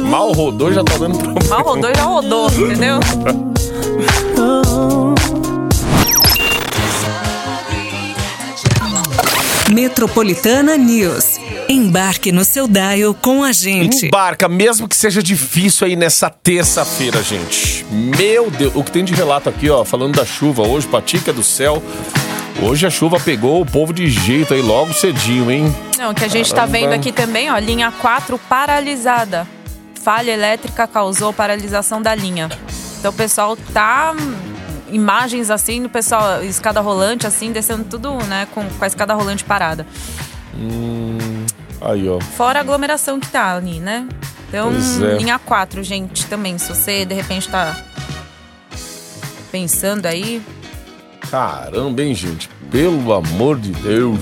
Mal 0.05 0.31
rodou 0.33 0.71
já 0.71 0.83
tá 0.83 0.97
dando 0.97 1.17
problema. 1.17 1.49
Mal 1.49 1.63
rodou 1.63 1.95
já 1.95 2.03
rodou, 2.03 2.47
entendeu? 2.51 2.99
Metropolitana 9.71 10.75
News. 10.77 11.39
Embarque 11.69 12.31
no 12.31 12.43
seu 12.43 12.67
dial 12.67 13.13
com 13.13 13.43
a 13.43 13.51
gente. 13.51 14.07
Embarca, 14.07 14.49
mesmo 14.49 14.87
que 14.87 14.95
seja 14.95 15.23
difícil 15.23 15.87
aí 15.87 15.95
nessa 15.95 16.29
terça-feira, 16.29 17.23
gente. 17.23 17.85
Meu 17.89 18.51
Deus, 18.51 18.73
o 18.75 18.83
que 18.83 18.91
tem 18.91 19.03
de 19.03 19.13
relato 19.13 19.49
aqui, 19.49 19.69
ó, 19.69 19.83
falando 19.85 20.15
da 20.15 20.25
chuva 20.25 20.67
hoje, 20.67 20.87
Patica 20.87 21.31
do 21.31 21.43
céu. 21.43 21.81
Hoje 22.61 22.85
a 22.85 22.89
chuva 22.89 23.19
pegou 23.19 23.61
o 23.61 23.65
povo 23.65 23.93
de 23.93 24.07
jeito 24.09 24.53
aí 24.53 24.61
logo 24.61 24.93
cedinho, 24.93 25.49
hein? 25.49 25.73
Não, 25.97 26.11
o 26.11 26.13
que 26.13 26.23
a 26.23 26.27
gente 26.27 26.49
tá 26.49 26.67
Caramba. 26.67 26.77
vendo 26.77 26.93
aqui 26.93 27.11
também, 27.11 27.49
ó, 27.51 27.57
linha 27.57 27.91
4 27.91 28.37
paralisada. 28.37 29.47
Falha 30.03 30.31
elétrica 30.31 30.85
causou 30.85 31.31
paralisação 31.33 32.01
da 32.01 32.13
linha. 32.13 32.49
Então 32.99 33.11
o 33.11 33.13
pessoal 33.13 33.57
tá. 33.73 34.13
Hum, 34.93 34.95
Imagens 34.95 35.49
assim 35.49 35.81
do 35.81 35.89
pessoal, 35.89 36.43
escada 36.43 36.79
rolante, 36.81 37.25
assim, 37.27 37.51
descendo 37.51 37.83
tudo, 37.83 38.13
né, 38.25 38.47
com, 38.53 38.67
com 38.67 38.83
a 38.83 38.87
escada 38.87 39.13
rolante 39.13 39.43
parada. 39.43 39.85
Aí, 41.81 42.07
ó. 42.07 42.19
Fora 42.19 42.59
a 42.59 42.61
aglomeração 42.61 43.19
que 43.19 43.27
tá 43.27 43.55
ali, 43.55 43.79
né? 43.79 44.07
Então, 44.47 44.71
é. 45.01 45.17
linha 45.17 45.39
4, 45.39 45.83
gente, 45.83 46.25
também. 46.27 46.57
Se 46.57 46.69
você 46.69 47.05
de 47.05 47.13
repente 47.13 47.49
tá 47.49 47.75
pensando 49.51 50.05
aí, 50.05 50.41
Caramba, 51.33 52.03
hein, 52.03 52.13
gente? 52.13 52.47
Pelo 52.69 53.11
amor 53.11 53.57
de 53.59 53.71
Deus. 53.71 54.19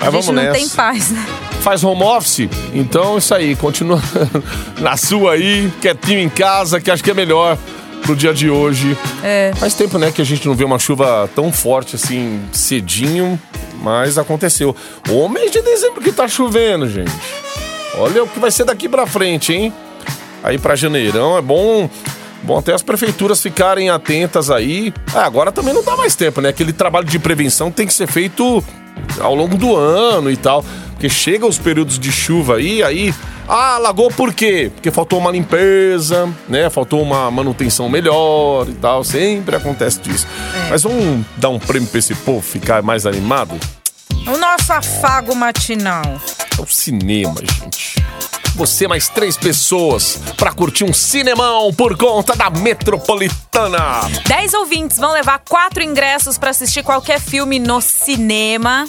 a 0.00 0.06
Mas 0.06 0.12
gente 0.12 0.26
vamos 0.26 0.26
não 0.26 0.34
nessa. 0.34 0.58
tem 0.58 0.68
paz, 0.68 1.10
né? 1.10 1.24
Faz 1.60 1.84
home 1.84 2.02
office? 2.02 2.48
Então 2.74 3.16
isso 3.16 3.32
aí, 3.32 3.54
continua 3.54 4.00
na 4.80 4.96
sua 4.96 5.34
aí, 5.34 5.72
quietinho 5.80 6.18
em 6.18 6.28
casa, 6.28 6.80
que 6.80 6.90
acho 6.90 7.04
que 7.04 7.12
é 7.12 7.14
melhor 7.14 7.56
pro 8.00 8.16
dia 8.16 8.32
de 8.32 8.50
hoje. 8.50 8.96
É. 9.22 9.52
Faz 9.56 9.74
tempo, 9.74 9.98
né, 9.98 10.10
que 10.10 10.20
a 10.20 10.24
gente 10.24 10.46
não 10.46 10.54
vê 10.54 10.64
uma 10.64 10.78
chuva 10.78 11.28
tão 11.34 11.52
forte 11.52 11.96
assim, 11.96 12.40
cedinho, 12.52 13.40
mas 13.82 14.18
aconteceu. 14.18 14.74
O 15.08 15.28
mês 15.28 15.50
de 15.50 15.62
dezembro 15.62 16.00
que 16.00 16.12
tá 16.12 16.26
chovendo, 16.28 16.88
gente. 16.88 17.12
Olha 17.96 18.24
o 18.24 18.28
que 18.28 18.38
vai 18.38 18.50
ser 18.50 18.64
daqui 18.64 18.88
pra 18.88 19.06
frente, 19.06 19.52
hein? 19.52 19.72
Aí 20.42 20.58
pra 20.58 20.76
janeirão 20.76 21.36
é 21.36 21.42
bom. 21.42 21.88
Bom 22.42 22.58
até 22.58 22.72
as 22.72 22.82
prefeituras 22.82 23.42
ficarem 23.42 23.90
atentas 23.90 24.50
aí. 24.50 24.94
Ah, 25.14 25.24
agora 25.24 25.52
também 25.52 25.74
não 25.74 25.84
dá 25.84 25.96
mais 25.96 26.14
tempo, 26.14 26.40
né? 26.40 26.48
Aquele 26.48 26.72
trabalho 26.72 27.06
de 27.06 27.18
prevenção 27.18 27.70
tem 27.70 27.86
que 27.86 27.92
ser 27.92 28.06
feito 28.06 28.64
ao 29.20 29.34
longo 29.34 29.58
do 29.58 29.76
ano 29.76 30.30
e 30.30 30.36
tal. 30.36 30.64
Porque 30.92 31.08
chega 31.08 31.46
os 31.46 31.58
períodos 31.58 31.98
de 31.98 32.10
chuva 32.10 32.56
aí, 32.56 32.82
aí. 32.82 33.14
Ah, 33.52 33.74
alagou 33.74 34.08
por 34.12 34.32
quê? 34.32 34.70
Porque 34.72 34.92
faltou 34.92 35.18
uma 35.18 35.32
limpeza, 35.32 36.32
né? 36.48 36.70
Faltou 36.70 37.02
uma 37.02 37.28
manutenção 37.32 37.88
melhor 37.88 38.68
e 38.68 38.74
tal. 38.74 39.02
Sempre 39.02 39.56
acontece 39.56 39.98
disso. 39.98 40.24
Mas 40.70 40.84
vamos 40.84 41.26
dar 41.36 41.48
um 41.48 41.58
prêmio 41.58 41.88
pra 41.88 41.98
esse 41.98 42.14
povo 42.14 42.40
ficar 42.40 42.80
mais 42.80 43.06
animado? 43.06 43.58
O 44.24 44.36
nosso 44.36 44.72
afago 44.72 45.34
matinal. 45.34 46.04
É 46.56 46.62
o 46.62 46.66
cinema, 46.66 47.40
gente. 47.40 48.00
Você 48.54 48.86
mais 48.86 49.08
três 49.08 49.36
pessoas 49.36 50.20
pra 50.36 50.52
curtir 50.52 50.84
um 50.84 50.92
cinemão 50.92 51.74
por 51.74 51.96
conta 51.96 52.36
da 52.36 52.50
Metropolitana. 52.50 54.02
10 54.28 54.54
ouvintes 54.54 54.96
vão 54.96 55.12
levar 55.12 55.40
quatro 55.40 55.82
ingressos 55.82 56.38
pra 56.38 56.50
assistir 56.50 56.84
qualquer 56.84 57.20
filme 57.20 57.58
no 57.58 57.80
cinema. 57.80 58.86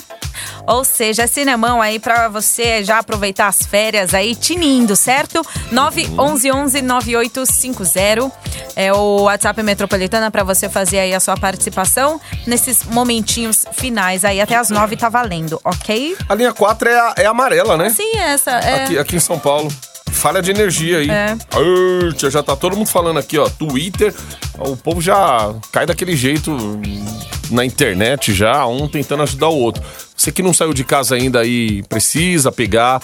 Ou 0.66 0.84
seja, 0.84 1.22
é 1.24 1.26
cinemão 1.26 1.82
aí 1.82 1.98
pra 1.98 2.28
você 2.28 2.82
já 2.84 2.98
aproveitar 2.98 3.48
as 3.48 3.64
férias 3.66 4.14
aí 4.14 4.34
tinindo, 4.34 4.94
certo? 4.96 5.42
911-9850 5.72 8.30
é 8.76 8.92
o 8.92 9.22
WhatsApp 9.22 9.62
Metropolitana 9.62 10.30
pra 10.30 10.44
você 10.44 10.68
fazer 10.68 10.98
aí 11.00 11.14
a 11.14 11.20
sua 11.20 11.36
participação 11.36 12.20
nesses 12.46 12.84
momentinhos 12.84 13.64
finais 13.72 14.24
aí. 14.24 14.40
Até 14.40 14.56
as 14.56 14.70
9 14.70 14.96
tá 14.96 15.08
valendo, 15.08 15.60
ok? 15.64 16.16
A 16.28 16.34
linha 16.34 16.52
4 16.52 16.88
é, 16.88 16.98
a- 16.98 17.14
é 17.18 17.26
amarela, 17.26 17.76
né? 17.76 17.90
Sim, 17.90 18.16
essa 18.18 18.50
é. 18.52 18.84
Aqui, 18.84 18.98
aqui 18.98 19.16
em 19.16 19.20
São 19.20 19.38
Paulo. 19.38 19.70
Falha 20.10 20.42
de 20.42 20.50
energia 20.50 20.98
aí. 20.98 21.10
É. 21.10 21.36
Eita, 22.06 22.30
já 22.30 22.42
tá 22.42 22.54
todo 22.54 22.76
mundo 22.76 22.88
falando 22.88 23.18
aqui, 23.18 23.38
ó. 23.38 23.48
Twitter. 23.48 24.14
O 24.58 24.76
povo 24.76 25.00
já 25.00 25.54
cai 25.72 25.86
daquele 25.86 26.14
jeito 26.14 26.54
na 27.52 27.64
internet 27.64 28.32
já, 28.32 28.66
um 28.66 28.88
tentando 28.88 29.22
ajudar 29.22 29.48
o 29.48 29.58
outro. 29.58 29.82
Você 30.16 30.32
que 30.32 30.42
não 30.42 30.52
saiu 30.52 30.72
de 30.72 30.84
casa 30.84 31.14
ainda 31.14 31.40
aí 31.40 31.82
precisa 31.84 32.50
pegar 32.50 33.02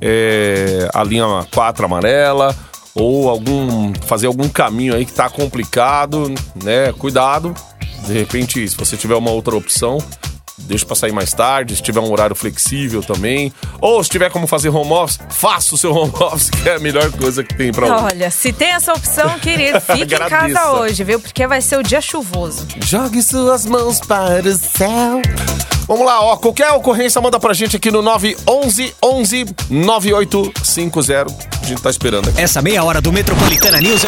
é, 0.00 0.88
a 0.94 1.02
linha 1.02 1.26
4 1.52 1.84
amarela 1.84 2.56
ou 2.94 3.28
algum 3.28 3.92
fazer 4.06 4.26
algum 4.26 4.48
caminho 4.48 4.94
aí 4.94 5.04
que 5.04 5.12
tá 5.12 5.28
complicado, 5.28 6.32
né? 6.62 6.92
Cuidado. 6.98 7.54
De 8.06 8.12
repente, 8.12 8.66
se 8.68 8.76
você 8.76 8.96
tiver 8.96 9.14
uma 9.14 9.30
outra 9.30 9.56
opção, 9.56 9.98
deixa 10.60 10.84
pra 10.84 10.96
sair 10.96 11.12
mais 11.12 11.32
tarde, 11.32 11.76
se 11.76 11.82
tiver 11.82 12.00
um 12.00 12.10
horário 12.10 12.36
flexível 12.36 13.02
também. 13.02 13.52
Ou 13.80 14.02
se 14.02 14.10
tiver 14.10 14.30
como 14.30 14.46
fazer 14.46 14.68
home 14.68 14.92
office, 14.92 15.18
faça 15.30 15.74
o 15.74 15.78
seu 15.78 15.94
home 15.94 16.12
office, 16.20 16.50
que 16.50 16.68
é 16.68 16.76
a 16.76 16.78
melhor 16.78 17.10
coisa 17.12 17.42
que 17.42 17.54
tem 17.54 17.72
pra 17.72 17.86
hoje. 17.86 18.04
Olha, 18.04 18.30
se 18.30 18.52
tem 18.52 18.72
essa 18.72 18.92
opção, 18.92 19.38
querido, 19.38 19.80
fique 19.96 20.14
em 20.14 20.28
casa 20.28 20.72
hoje, 20.72 21.02
viu? 21.04 21.20
Porque 21.20 21.46
vai 21.46 21.60
ser 21.60 21.78
o 21.78 21.82
dia 21.82 22.00
chuvoso. 22.00 22.66
Jogue 22.84 23.22
suas 23.22 23.64
mãos 23.66 24.00
para 24.00 24.48
o 24.48 24.56
céu. 24.56 25.22
Vamos 25.86 26.04
lá, 26.04 26.20
ó. 26.20 26.36
Qualquer 26.36 26.70
ocorrência, 26.72 27.18
manda 27.18 27.40
pra 27.40 27.54
gente 27.54 27.76
aqui 27.76 27.90
no 27.90 28.02
911 28.02 28.94
11 29.02 29.46
9850. 29.70 31.48
A 31.62 31.66
gente 31.66 31.80
tá 31.80 31.88
esperando 31.88 32.28
aqui. 32.28 32.40
Essa 32.40 32.60
meia 32.60 32.84
hora 32.84 33.00
do 33.00 33.10
Metropolitana 33.10 33.80
News. 33.80 34.02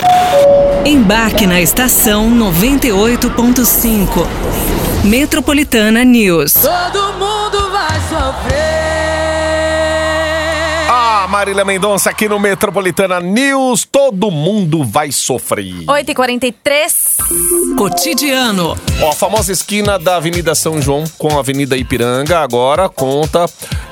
Embarque 0.85 1.47
na 1.47 1.61
estação 1.61 2.31
98.5. 2.31 4.90
Metropolitana 5.05 6.05
News. 6.05 6.53
Todo 6.53 7.15
mundo 7.15 7.71
vai 7.71 8.01
sofrer. 8.09 8.90
Marília 11.31 11.65
Mendonça 11.65 12.11
aqui 12.11 12.29
no 12.29 12.41
Metropolitana 12.41 13.21
News. 13.21 13.87
Todo 13.91 14.33
mundo 14.33 14.83
vai 14.83 15.13
sofrer. 15.13 15.85
8h43. 15.87 17.77
Cotidiano. 17.79 18.77
Ó, 19.01 19.11
a 19.11 19.13
famosa 19.13 19.53
esquina 19.53 19.97
da 19.97 20.17
Avenida 20.17 20.57
São 20.57 20.83
João 20.83 21.05
com 21.17 21.37
a 21.37 21.39
Avenida 21.39 21.77
Ipiranga 21.77 22.41
agora 22.41 22.89
conta 22.89 23.47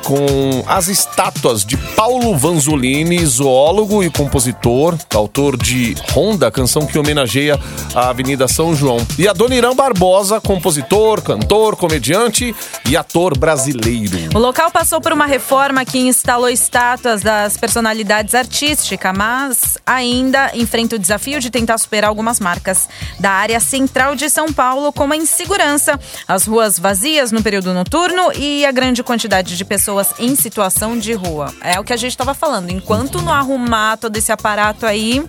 com 0.05 0.65
as 0.67 0.89
estátuas 0.89 1.65
de 1.67 1.77
Paulo 1.77 2.35
Vanzolini, 2.35 3.25
zoólogo 3.27 4.03
e 4.03 4.09
compositor, 4.09 4.97
autor 5.15 5.55
de 5.55 5.95
Honda, 6.15 6.51
canção 6.51 6.87
que 6.87 6.99
homenageia 6.99 7.61
a 7.95 8.09
Avenida 8.09 8.49
São 8.49 8.75
João. 8.75 9.07
E 9.19 9.29
a 9.29 9.35
Dona 9.35 9.55
Irã 9.55 9.77
Barbosa, 9.77 10.41
compositor, 10.41 11.21
cantor, 11.21 11.77
comediante 11.77 12.57
e 12.89 12.97
ator 12.97 13.37
brasileiro. 13.37 14.31
O 14.35 14.39
local 14.39 14.71
passou 14.71 14.99
por 14.99 15.13
uma 15.13 15.27
reforma 15.27 15.85
que 15.85 15.99
instalou 15.99 16.49
estátuas 16.49 17.23
das 17.29 17.59
personalidades 17.59 18.35
artísticas, 18.35 19.13
mas 19.15 19.77
ainda 19.85 20.51
enfrenta 20.55 20.97
o 20.97 20.99
desafio 20.99 21.39
de 21.41 21.51
tentar 21.51 21.77
superar 21.77 22.09
algumas 22.09 22.41
marcas 22.41 22.89
da 23.21 23.31
área 23.31 23.61
central 23.61 24.17
de 24.17 24.31
São 24.31 24.51
Paulo, 24.51 24.91
como 24.95 25.13
a 25.13 25.17
insegurança, 25.17 26.01
as 26.27 26.47
ruas 26.47 26.79
vazias 26.79 27.31
no 27.31 27.43
período 27.43 27.75
noturno 27.75 28.33
e 28.35 28.65
a 28.65 28.73
grande 28.73 29.03
quantidade 29.03 29.59
de 29.59 29.65
pessoas 29.67 30.15
em 30.19 30.35
situação 30.35 30.99
de 30.99 31.13
rua. 31.13 31.53
É 31.61 31.79
o 31.79 31.85
que 31.85 31.93
a 31.93 31.99
gente 31.99 32.13
estava 32.13 32.33
falando. 32.33 32.71
Enquanto 32.71 33.21
não 33.21 33.35
arrumar 33.35 33.99
todo 33.99 34.17
esse 34.17 34.33
aparato 34.33 34.87
aí, 34.87 35.23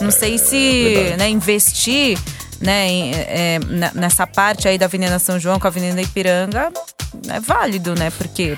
não 0.00 0.12
sei 0.12 0.38
se 0.38 1.12
né, 1.18 1.28
investir 1.28 2.16
né, 2.60 3.10
é, 3.10 3.58
nessa 3.94 4.28
parte 4.28 4.68
aí 4.68 4.78
da 4.78 4.86
Avenida 4.86 5.18
São 5.18 5.40
João 5.40 5.58
com 5.58 5.66
a 5.66 5.70
Avenida 5.70 6.00
Ipiranga 6.00 6.72
é 7.28 7.40
válido, 7.40 7.94
né? 7.94 8.10
Porque 8.16 8.56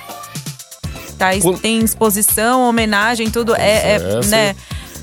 tá, 1.18 1.30
tem 1.60 1.78
exposição, 1.80 2.68
homenagem, 2.68 3.30
tudo. 3.30 3.54
É, 3.56 3.92
é, 3.92 3.94
É, 3.96 4.26
né, 4.26 4.56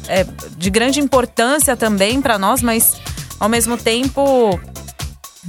é 0.07 0.25
de 0.57 0.69
grande 0.69 0.99
importância 0.99 1.75
também 1.75 2.21
para 2.21 2.37
nós, 2.37 2.61
mas 2.61 2.95
ao 3.39 3.47
mesmo 3.49 3.77
tempo, 3.77 4.59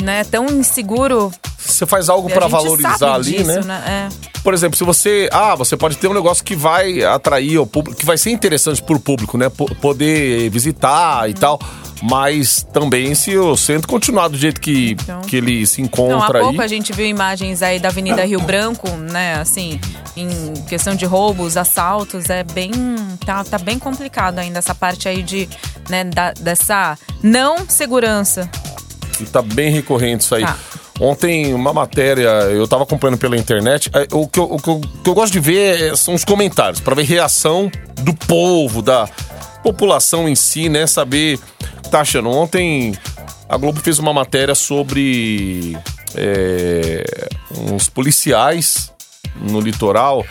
né, 0.03 0.25
tão 0.25 0.47
inseguro. 0.47 1.33
Você 1.59 1.87
faz 1.87 2.09
algo 2.09 2.29
a 2.29 2.33
pra 2.33 2.43
gente 2.43 2.51
valorizar 2.53 3.15
ali, 3.15 3.37
disso, 3.37 3.61
né? 3.67 4.09
É. 4.11 4.33
Por 4.43 4.53
exemplo, 4.53 4.77
se 4.77 4.83
você. 4.83 5.29
Ah, 5.33 5.55
você 5.55 5.77
pode 5.77 5.97
ter 5.97 6.09
um 6.09 6.15
negócio 6.15 6.43
que 6.43 6.57
vai 6.57 7.03
atrair 7.05 7.59
o 7.59 7.67
público, 7.67 7.97
que 7.97 8.05
vai 8.05 8.19
ser 8.19 8.31
interessante 8.31 8.83
pro 8.83 8.99
público, 8.99 9.39
né? 9.39 9.49
P- 9.49 9.73
poder 9.77 10.51
visitar 10.51 11.31
e 11.31 11.35
tal. 11.35 11.61
Mas 12.03 12.67
também 12.73 13.15
se 13.15 13.37
o 13.39 13.57
centro 13.57 13.87
continuar 13.87 14.27
do 14.29 14.37
jeito 14.37 14.61
que, 14.61 14.97
Então. 15.01 15.21
que 15.23 15.37
ele 15.37 15.65
se 15.67 15.81
Não, 15.81 15.85
há 15.85 15.87
encontra 15.87 16.41
pouco 16.41 16.61
a 16.61 16.65
aí. 16.65 16.69
gente 16.69 16.93
viu 16.93 17.07
imagens 17.07 17.63
aí 17.63 17.79
da 17.79 17.89
Avenida 17.91 18.25
Rio 18.25 18.41
Branco, 18.41 18.89
né? 18.91 19.35
Assim, 19.37 19.81
em 20.17 20.53
questão 20.69 20.95
de 20.97 21.05
roubos, 21.07 21.57
assaltos, 21.57 22.29
é 22.29 22.43
bem. 22.43 22.73
Tá, 23.25 23.45
tá 23.45 23.57
bem 23.59 23.79
complicado 23.79 24.39
ainda 24.41 24.59
essa 24.59 24.75
parte 24.75 25.09
aí 25.09 25.23
de, 25.23 25.49
né, 25.89 26.03
da- 26.05 26.33
dessa 26.33 26.99
não 27.23 27.59
segurança. 27.69 28.51
E 29.21 29.25
tá 29.25 29.41
bem 29.41 29.71
recorrente 29.71 30.25
isso 30.25 30.35
aí. 30.35 30.43
Tá. 30.45 30.57
Ontem, 31.01 31.55
uma 31.55 31.73
matéria, 31.73 32.29
eu 32.51 32.67
tava 32.69 32.83
acompanhando 32.83 33.19
pela 33.19 33.37
internet. 33.37 33.91
é, 33.95 34.07
O 34.13 34.27
que 34.27 34.39
eu, 34.41 34.45
o 34.45 34.59
que 34.61 34.69
eu- 34.69 34.75
o 34.77 34.81
que 35.03 35.09
eu 35.11 35.15
gosto 35.15 35.33
de 35.33 35.41
ver 35.41 35.93
é- 35.93 35.97
são 35.97 36.15
os 36.15 36.25
comentários, 36.25 36.81
pra 36.81 36.95
ver 36.95 37.03
reação 37.05 37.71
do 38.03 38.13
povo, 38.15 38.83
da 38.83 39.09
população 39.63 40.29
em 40.29 40.35
si, 40.35 40.69
né? 40.69 40.87
Saber 40.87 41.39
tá 41.91 42.01
achando. 42.01 42.29
Ontem, 42.31 42.95
a 43.49 43.57
Globo 43.57 43.81
fez 43.81 43.99
uma 43.99 44.13
matéria 44.13 44.55
sobre 44.55 45.77
é, 46.15 47.05
uns 47.71 47.89
policiais 47.89 48.91
no 49.41 49.61
litoral. 49.61 50.25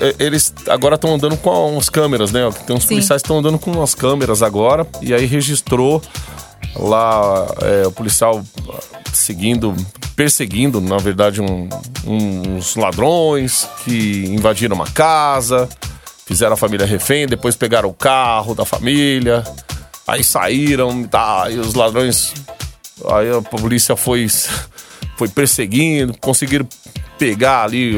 É, 0.00 0.14
Eles 0.24 0.52
agora 0.68 0.94
estão 0.94 1.14
andando 1.14 1.36
com 1.36 1.72
umas 1.72 1.88
câmeras, 1.88 2.30
né? 2.30 2.48
Tem 2.66 2.76
uns 2.76 2.82
Sim. 2.82 2.88
policiais 2.90 3.22
que 3.22 3.26
estão 3.26 3.38
andando 3.38 3.58
com 3.58 3.70
umas 3.72 3.94
câmeras 3.94 4.42
agora. 4.42 4.86
E 5.02 5.12
aí 5.14 5.26
registrou 5.26 6.02
lá 6.76 7.46
é, 7.62 7.86
o 7.86 7.90
policial 7.92 8.44
seguindo, 9.12 9.74
perseguindo, 10.14 10.80
na 10.80 10.98
verdade, 10.98 11.40
um- 11.40 11.68
um- 12.06 12.56
uns 12.56 12.76
ladrões 12.76 13.68
que 13.84 14.24
invadiram 14.28 14.76
uma 14.76 14.86
casa, 14.86 15.68
fizeram 16.30 16.52
a 16.52 16.56
família 16.56 16.86
refém, 16.86 17.26
depois 17.26 17.56
pegaram 17.56 17.88
o 17.88 17.92
carro 17.92 18.54
da 18.54 18.64
família, 18.64 19.42
aí 20.06 20.22
saíram, 20.22 21.02
tá, 21.02 21.50
e 21.50 21.58
os 21.58 21.74
ladrões. 21.74 22.32
Aí 23.04 23.36
a 23.36 23.42
polícia 23.42 23.96
foi, 23.96 24.28
foi 25.18 25.26
perseguindo, 25.26 26.16
conseguiram 26.20 26.68
pegar 27.18 27.64
ali 27.64 27.96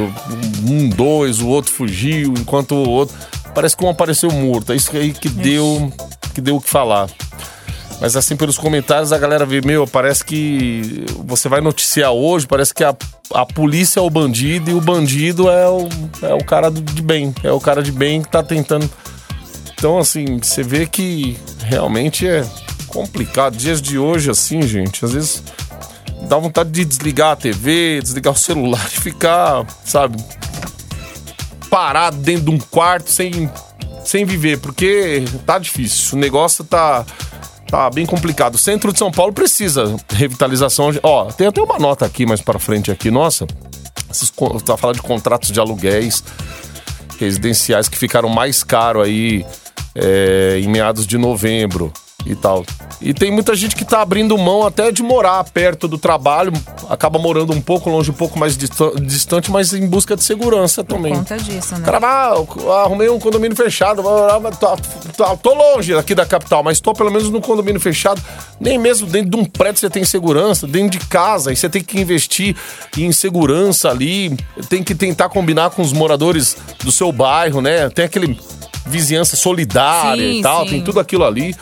um, 0.67 0.89
dois, 0.89 1.43
o 1.43 1.49
outro 1.49 1.71
fugiu, 1.71 2.33
enquanto 2.39 2.75
o 2.75 2.89
outro. 2.89 3.15
Parece 3.55 3.77
que 3.77 3.85
um 3.85 3.91
apareceu 3.91 4.31
morto. 4.31 4.73
É 4.73 4.77
isso 4.77 4.97
aí 4.97 5.13
que 5.13 5.29
deu, 5.29 5.93
que 6.35 6.41
deu 6.41 6.57
o 6.57 6.61
que 6.61 6.71
falar. 6.71 7.11
Mas 8.03 8.17
assim, 8.17 8.35
pelos 8.35 8.59
comentários, 8.59 9.13
a 9.13 9.19
galera 9.19 9.47
vê, 9.47 9.61
meu, 9.61 9.87
parece 9.87 10.25
que 10.25 11.07
você 11.25 11.49
vai 11.49 11.61
noticiar 11.61 12.11
hoje, 12.11 12.49
parece 12.49 12.75
que 12.75 12.83
a, 12.83 12.93
a 13.33 13.47
polícia 13.47 14.01
é 14.01 14.03
o 14.03 14.11
bandido 14.11 14.73
e 14.73 14.75
o 14.75 14.81
bandido 14.81 15.49
é 15.49 15.69
o, 15.69 15.89
é 16.21 16.35
o 16.35 16.45
cara 16.45 16.69
de 16.69 17.01
bem. 17.01 17.33
É 17.45 17.53
o 17.53 17.61
cara 17.61 17.81
de 17.81 17.93
bem 17.93 18.21
que 18.21 18.29
tá 18.29 18.43
tentando. 18.43 18.91
Então, 19.79 20.01
assim, 20.01 20.41
você 20.43 20.65
vê 20.65 20.85
que 20.85 21.39
realmente 21.61 22.27
é 22.27 22.45
complicado. 22.89 23.57
Dias 23.57 23.81
de 23.81 23.97
hoje, 23.97 24.33
assim, 24.33 24.63
gente, 24.63 25.05
às 25.05 25.13
vezes 25.13 25.41
dá 26.29 26.37
vontade 26.39 26.73
de 26.73 26.85
desligar 26.85 27.31
a 27.31 27.37
TV, 27.37 28.01
desligar 28.03 28.33
o 28.33 28.37
celular 28.37 28.85
e 28.85 29.01
ficar, 29.01 29.65
sabe, 29.85 30.17
parado 31.71 32.17
dentro 32.17 32.47
de 32.47 32.51
um 32.51 32.59
quarto 32.59 33.13
sem, 33.13 33.49
sem 34.05 34.25
viver, 34.25 34.59
porque 34.59 35.25
tá 35.47 35.57
difícil. 35.57 36.19
O 36.19 36.21
negócio 36.21 36.65
tá, 36.65 37.07
tá 37.73 37.89
bem 37.89 38.05
complicado. 38.05 38.57
O 38.57 38.59
centro 38.59 38.93
de 38.93 38.99
São 38.99 39.11
Paulo 39.11 39.33
precisa 39.33 39.97
revitalização. 40.11 40.91
Ó, 41.03 41.25
tem 41.33 41.47
até 41.47 41.63
uma 41.63 41.79
nota 41.79 42.05
aqui 42.05 42.27
mais 42.27 42.43
para 42.43 42.59
frente 42.59 42.91
aqui, 42.91 43.11
nossa. 43.11 43.47
Tá 44.67 44.77
falando 44.77 44.97
de 44.97 45.03
contratos 45.03 45.51
de 45.51 45.59
aluguéis 45.59 46.23
residenciais 47.19 47.89
que 47.89 47.97
ficaram 47.97 48.29
mais 48.29 48.63
caros 48.63 49.07
aí 49.07 49.47
é, 49.95 50.61
em 50.63 50.69
meados 50.69 51.07
de 51.07 51.17
novembro 51.17 51.91
e 52.27 52.37
tal. 52.37 52.63
E 53.03 53.13
tem 53.13 53.33
muita 53.33 53.55
gente 53.57 53.75
que 53.75 53.85
tá 53.85 54.01
abrindo 54.01 54.39
mão 54.39 54.65
até 54.65 54.93
de 54.93 55.03
morar 55.03 55.43
perto 55.45 55.89
do 55.89 55.99
trabalho, 55.99 56.53
acaba 56.89 57.19
morando 57.19 57.53
um 57.53 57.61
pouco 57.61 57.91
longe, 57.91 58.11
um 58.11 58.15
pouco 58.15 58.39
mais 58.39 58.57
distan- 58.57 58.93
distante, 58.95 59.51
mas 59.51 59.73
em 59.73 59.87
busca 59.89 60.15
de 60.15 60.23
segurança 60.23 60.85
também. 60.85 61.13
Conta 61.13 61.37
disso, 61.37 61.75
né? 61.77 61.85
Cara, 61.85 61.99
ah, 62.07 62.83
arrumei 62.85 63.09
um 63.09 63.19
condomínio 63.19 63.57
fechado, 63.57 64.03
tô, 65.17 65.37
tô- 65.37 65.53
longe 65.55 65.95
aqui 65.95 66.15
da 66.15 66.25
capital, 66.25 66.63
mas 66.63 66.81
tô 66.81 66.93
pelo 66.93 67.11
menos 67.11 67.29
no 67.29 67.41
condomínio 67.41 67.81
fechado. 67.81 68.23
Nem 68.61 68.79
mesmo 68.79 69.07
dentro 69.09 69.31
de 69.31 69.37
um 69.37 69.45
prédio 69.45 69.81
você 69.81 69.91
tem 69.91 70.05
segurança, 70.05 70.67
dentro 70.67 70.99
de 70.99 71.07
casa, 71.07 71.53
e 71.53 71.57
você 71.57 71.69
tem 71.69 71.83
que 71.83 72.01
investir 72.01 72.55
em 72.97 73.11
segurança 73.11 73.91
ali, 73.91 74.37
tem 74.69 74.83
que 74.83 74.95
tentar 74.95 75.29
combinar 75.29 75.71
com 75.71 75.83
os 75.83 75.93
moradores 75.93 76.57
do 76.85 76.93
seu 76.93 77.11
bairro, 77.11 77.61
né? 77.61 77.89
Tem 77.91 78.05
aquele 78.05 78.39
vizinhança 78.87 79.37
solidária 79.37 80.23
Sim, 80.23 80.39
e 80.39 80.43
tal, 80.43 80.65
sim. 80.65 80.71
tem 80.71 80.83
tudo 80.85 81.01
aquilo 81.01 81.25
ali. 81.25 81.55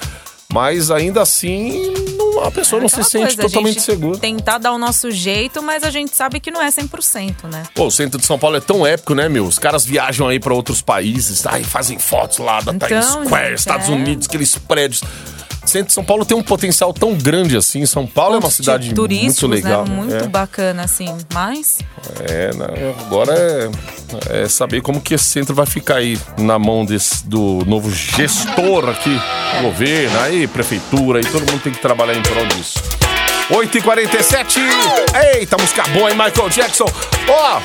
Mas 0.53 0.91
ainda 0.91 1.23
assim, 1.23 1.93
não- 2.17 2.41
a 2.45 2.51
pessoa 2.51 2.81
não 2.83 2.89
se 2.89 3.03
sente 3.05 3.37
coisa, 3.37 3.43
totalmente 3.43 3.81
segura. 3.81 4.19
Tentar 4.19 4.59
dar 4.59 4.73
o 4.73 4.79
nosso 4.79 5.11
jeito, 5.11 5.63
mas 5.63 5.83
a 5.85 5.91
gente 5.91 6.15
sabe 6.17 6.41
que 6.41 6.51
não 6.51 6.61
é 6.61 6.71
100%, 6.71 7.47
né? 7.49 7.63
Pô, 7.75 7.87
o 7.87 7.91
centro 7.91 8.19
de 8.19 8.27
São 8.27 8.39
Paulo 8.39 8.57
é 8.57 8.61
tão 8.61 8.85
épico, 8.87 9.15
né, 9.15 9.29
meu? 9.29 9.45
Os 9.47 9.59
caras 9.59 9.85
viajam 9.85 10.27
aí 10.29 10.41
pra 10.41 10.53
outros 10.53 10.83
países, 10.83 11.47
aí 11.47 11.63
fazem 11.63 11.99
fotos 11.99 12.39
lá 12.39 12.61
da 12.61 12.73
Times 12.73 13.07
Então, 13.07 13.25
Square, 13.25 13.49
gente, 13.51 13.59
Estados 13.59 13.89
é. 13.89 13.93
Unidos, 13.93 14.27
aqueles 14.27 14.57
prédios. 14.59 15.03
Centro 15.69 15.89
de 15.89 15.93
São 15.93 16.05
Paulo 16.05 16.25
tem 16.25 16.37
um 16.37 16.43
potencial 16.43 16.93
tão 16.93 17.15
grande 17.15 17.57
assim. 17.57 17.85
São 17.87 18.07
Paulo 18.07 18.37
é 18.37 18.39
uma 18.39 18.51
cidade 18.51 18.87
muito 18.87 18.97
turísticos, 18.97 19.51
legal. 19.51 19.85
Né? 19.85 19.95
Muito 19.95 20.25
é. 20.25 20.29
bacana, 20.29 20.85
assim. 20.85 21.17
Mas. 21.33 21.79
É, 22.29 22.55
né? 22.55 22.95
agora 23.07 23.35
é, 23.35 24.43
é 24.43 24.49
saber 24.49 24.81
como 24.81 25.01
que 25.01 25.15
esse 25.15 25.25
centro 25.25 25.55
vai 25.55 25.67
ficar 25.67 25.97
aí 25.97 26.19
na 26.39 26.59
mão 26.59 26.85
desse, 26.85 27.27
do 27.27 27.65
novo 27.67 27.91
gestor 27.91 28.89
aqui, 28.89 29.21
governo, 29.63 30.21
aí, 30.21 30.47
prefeitura, 30.47 31.19
aí 31.19 31.25
todo 31.25 31.51
mundo 31.51 31.63
tem 31.63 31.73
que 31.73 31.81
trabalhar 31.81 32.15
em 32.15 32.23
prol 32.23 32.47
disso. 32.47 32.81
8h47, 33.51 34.61
eita, 35.35 35.57
música 35.59 35.83
boa, 35.89 36.09
hein, 36.11 36.17
Michael 36.17 36.49
Jackson. 36.51 36.87
Ó, 37.29 37.61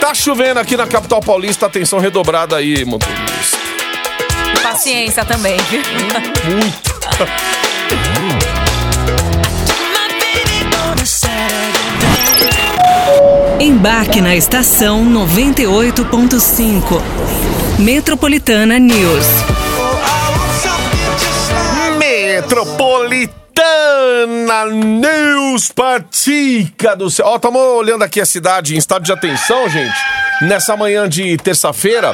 tá 0.00 0.14
chovendo 0.14 0.58
aqui 0.58 0.76
na 0.76 0.86
capital 0.86 1.20
paulista, 1.20 1.66
atenção 1.66 1.98
redobrada 1.98 2.56
aí, 2.56 2.84
motorista. 2.84 3.58
Paciência 4.62 5.24
também, 5.24 5.56
viu? 5.70 5.82
Muito. 6.50 6.97
Embarque 13.60 14.20
na 14.20 14.36
estação 14.36 15.04
98.5. 15.04 17.02
Metropolitana 17.80 18.78
News. 18.78 19.26
Metropolitana 21.98 24.66
News 24.72 25.72
Patica 25.72 26.94
do 26.94 27.10
céu. 27.10 27.26
Ó, 27.26 27.36
estamos 27.36 27.60
olhando 27.60 28.04
aqui 28.04 28.20
a 28.20 28.26
cidade 28.26 28.76
em 28.76 28.78
estado 28.78 29.04
de 29.04 29.12
atenção, 29.12 29.68
gente. 29.68 29.98
Nessa 30.42 30.76
manhã 30.76 31.08
de 31.08 31.36
terça-feira. 31.36 32.12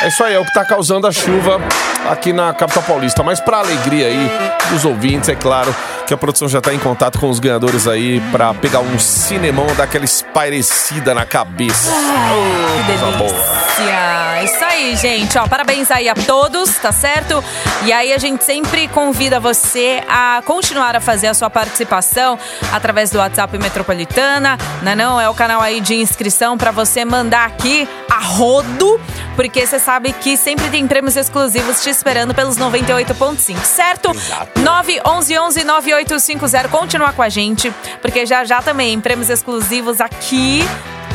É 0.00 0.08
isso 0.08 0.22
aí, 0.22 0.34
é 0.34 0.38
o 0.38 0.44
que 0.44 0.52
tá 0.52 0.64
causando 0.64 1.06
a 1.06 1.12
chuva 1.12 1.60
aqui 2.08 2.32
na 2.32 2.52
capital 2.52 2.82
paulista. 2.82 3.22
Mas 3.22 3.40
pra 3.40 3.58
alegria 3.58 4.06
aí 4.06 4.30
dos 4.70 4.84
ouvintes, 4.84 5.28
é 5.28 5.34
claro 5.34 5.74
que 6.06 6.12
a 6.12 6.16
produção 6.16 6.48
já 6.48 6.60
tá 6.60 6.74
em 6.74 6.78
contato 6.78 7.18
com 7.18 7.28
os 7.30 7.40
ganhadores 7.40 7.88
aí 7.88 8.20
pra 8.30 8.52
pegar 8.54 8.80
um 8.80 8.98
cinemão 8.98 9.66
daquela 9.76 10.04
espairecida 10.04 11.14
na 11.14 11.24
cabeça. 11.24 11.90
Que 11.90 12.98
Coisa 12.98 13.16
boa. 13.16 13.30
delícia! 13.30 14.24
Isso 14.44 14.64
aí, 14.64 14.94
gente. 14.96 15.38
Ó, 15.38 15.46
parabéns 15.48 15.90
aí 15.90 16.06
a 16.06 16.14
todos, 16.14 16.76
tá 16.76 16.92
certo? 16.92 17.42
E 17.84 17.92
aí 17.92 18.12
a 18.12 18.18
gente 18.18 18.44
sempre 18.44 18.86
convida 18.88 19.40
você 19.40 20.02
a 20.06 20.42
continuar 20.44 20.94
a 20.94 21.00
fazer 21.00 21.28
a 21.28 21.34
sua 21.34 21.48
participação 21.48 22.38
através 22.70 23.10
do 23.10 23.18
WhatsApp 23.18 23.56
Metropolitana, 23.56 24.58
né? 24.82 24.94
Não 24.94 25.18
é 25.18 25.28
o 25.30 25.34
canal 25.34 25.62
aí 25.62 25.80
de 25.80 25.94
inscrição 25.94 26.58
pra 26.58 26.70
você 26.70 27.06
mandar 27.06 27.46
aqui 27.46 27.63
a 28.10 28.18
rodo, 28.18 29.00
porque 29.36 29.66
você 29.66 29.78
sabe 29.78 30.12
que 30.12 30.36
sempre 30.36 30.68
tem 30.68 30.86
prêmios 30.86 31.16
exclusivos 31.16 31.82
te 31.82 31.90
esperando 31.90 32.34
pelos 32.34 32.56
98.5, 32.56 33.58
certo? 33.64 34.10
Exato. 34.10 34.60
911 34.60 35.64
9850 35.64 36.68
continua 36.68 37.12
com 37.12 37.22
a 37.22 37.28
gente, 37.28 37.72
porque 38.00 38.26
já 38.26 38.44
já 38.44 38.60
também 38.62 39.00
prêmios 39.00 39.30
exclusivos 39.30 40.00
aqui. 40.00 40.62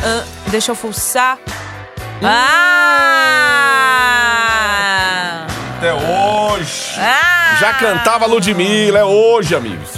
Ah, 0.04 0.24
deixa 0.48 0.72
eu 0.72 0.76
fuçar. 0.76 1.38
Ah! 2.22 2.66
Até 5.78 5.94
hoje. 5.94 6.92
Ah! 6.98 7.56
Já 7.60 7.74
cantava 7.74 8.26
Ludmilla, 8.26 8.98
é 8.98 9.04
hoje, 9.04 9.54
amigos. 9.54 9.90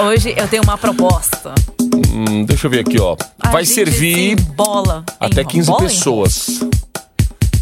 Hoje 0.00 0.34
eu 0.36 0.46
tenho 0.46 0.62
uma 0.62 0.76
proposta. 0.78 1.54
Hum, 2.18 2.44
deixa 2.44 2.66
eu 2.66 2.70
ver 2.70 2.80
aqui, 2.80 3.00
ó. 3.00 3.16
A 3.40 3.50
Vai 3.50 3.64
servir 3.64 4.14
se 4.36 4.42
embola. 4.42 5.04
até 5.20 5.40
Enro- 5.42 5.50
15 5.50 5.70
bola, 5.70 5.82
pessoas. 5.82 6.60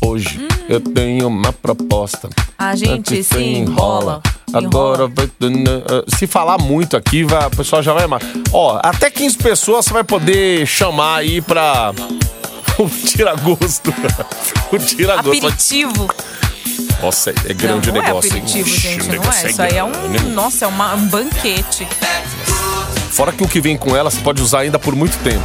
Hoje 0.01 0.47
eu 0.69 0.81
tenho 0.81 1.27
uma 1.27 1.53
proposta. 1.53 2.29
A 2.57 2.75
gente 2.77 3.23
se 3.23 3.38
enrola. 3.42 4.23
Agora 4.53 5.09
vai. 5.09 5.29
Se 6.16 6.27
falar 6.27 6.59
muito 6.59 6.97
aqui, 6.97 7.25
vai, 7.25 7.47
o 7.47 7.51
pessoal 7.51 7.83
já 7.83 7.92
vai 7.92 8.05
amar. 8.05 8.23
Ó, 8.53 8.79
até 8.83 9.11
15 9.11 9.37
pessoas 9.37 9.85
você 9.85 9.92
vai 9.92 10.05
poder 10.05 10.66
chamar 10.66 11.16
aí 11.19 11.40
pra. 11.42 11.92
O 12.79 12.90
tira-gosto. 12.90 13.90
O 14.71 14.79
tira-gosto. 14.79 15.47
Aperitivo. 15.47 16.09
Nossa, 17.03 17.31
é 17.31 17.55
grande 17.55 17.90
não, 17.90 17.95
o 17.95 17.97
não 17.99 18.05
negócio. 18.07 18.31
é 18.33 18.37
hein? 18.37 18.42
aperitivo, 18.42 18.69
Ixi, 18.69 18.81
gente. 18.88 19.16
Não 19.16 19.33
é. 19.33 19.51
Isso 19.51 19.62
aí 19.62 19.77
é 19.77 19.83
um. 19.85 19.92
grande. 19.92 20.25
Nossa, 20.31 20.64
é 20.66 20.69
uma- 20.69 20.95
um 20.95 21.07
banquete. 21.09 21.88
Fora 23.17 23.33
que 23.33 23.43
o 23.43 23.49
que 23.49 23.61
vem 23.61 23.77
com 23.79 23.97
ela 23.97 24.11
você 24.11 24.21
pode 24.21 24.43
usar 24.43 24.61
ainda 24.61 24.79
por 24.79 24.95
muito 24.95 25.17
tempo. 25.25 25.43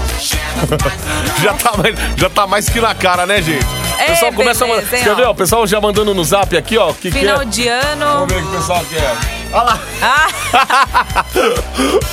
já, 1.41 1.53
tá 1.53 1.77
mais, 1.77 1.95
já 2.17 2.29
tá 2.29 2.45
mais 2.47 2.67
que 2.69 2.81
na 2.81 2.93
cara, 2.93 3.25
né, 3.25 3.41
gente? 3.41 3.65
O 3.65 3.99
É, 4.01 4.05
pessoal 4.07 4.33
começa 4.33 4.65
a 4.65 4.67
beleza, 4.67 4.85
mandar. 4.91 5.03
Quer 5.05 5.15
ver? 5.15 5.23
ó, 5.27 5.31
O 5.31 5.35
pessoal 5.35 5.65
já 5.67 5.79
mandando 5.79 6.13
no 6.13 6.23
zap 6.23 6.55
aqui, 6.57 6.77
ó. 6.77 6.89
O 6.89 6.93
que, 6.93 7.09
que 7.11 7.19
Final 7.19 7.41
é? 7.41 7.45
de 7.45 7.67
ano. 7.67 8.05
Vamos 8.27 8.33
ver 8.33 8.39
o 8.43 8.47
que 8.49 8.55
o 8.55 8.59
pessoal 8.59 8.85
quer. 8.89 9.40
Olha 9.53 9.63
lá. 9.63 9.79
Ah! 10.01 10.27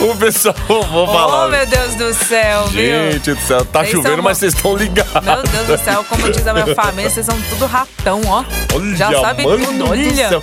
O 0.00 0.14
pessoal, 0.16 0.54
vou 0.68 1.06
falar. 1.06 1.46
Oh, 1.46 1.48
meu 1.48 1.66
Deus 1.66 1.94
do 1.96 2.14
céu, 2.14 2.66
viu? 2.68 3.12
Gente 3.12 3.34
do 3.34 3.40
céu, 3.40 3.64
tá 3.64 3.80
Vocês 3.80 3.90
chovendo, 3.92 4.14
são- 4.14 4.22
mas 4.24 4.38
vocês 4.38 4.54
estão 4.54 4.76
ligados. 4.76 5.12
Meu 5.24 5.42
Deus 5.42 5.66
do 5.66 5.84
céu, 5.84 6.04
como 6.08 6.30
diz 6.30 6.46
a 6.46 6.52
minha 6.52 6.72
família, 6.74 7.10
vocês 7.10 7.26
são 7.26 7.38
tudo 7.50 7.66
ratão, 7.66 8.20
ó. 8.26 8.44
Olha, 8.74 8.96
Já 8.96 9.20
sabe 9.20 9.44
mano 9.44 9.66
tudo, 9.66 9.78
do 9.78 9.90
olha. 9.90 10.28
céu. 10.28 10.42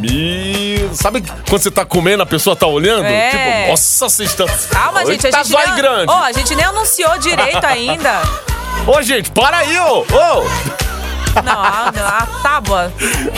Meu... 0.00 0.94
Sabe 0.94 1.22
quando 1.48 1.62
você 1.62 1.70
tá 1.70 1.84
comendo, 1.84 2.22
a 2.22 2.26
pessoa 2.26 2.56
tá 2.56 2.66
olhando? 2.66 3.04
É. 3.04 3.30
Tipo, 3.30 3.70
nossa, 3.70 4.08
vocês 4.08 4.30
estão. 4.30 4.46
Calma, 4.70 5.04
gente, 5.06 5.26
a 5.26 5.30
Tá 5.30 5.38
gente 5.42 5.52
zóio 5.52 5.66
nem... 5.66 5.76
grande. 5.76 6.06
Ó, 6.08 6.18
a 6.22 6.32
gente 6.32 6.54
nem 6.54 6.64
anunciou 6.64 7.18
direito 7.18 7.64
ainda. 7.64 8.22
Ô, 8.86 9.02
gente, 9.02 9.30
para 9.30 9.58
aí, 9.58 9.78
ô! 9.78 9.98
Ô! 10.00 10.44
Não, 11.42 11.52
a, 11.60 11.88
a 11.88 12.26
tábua. 12.42 12.92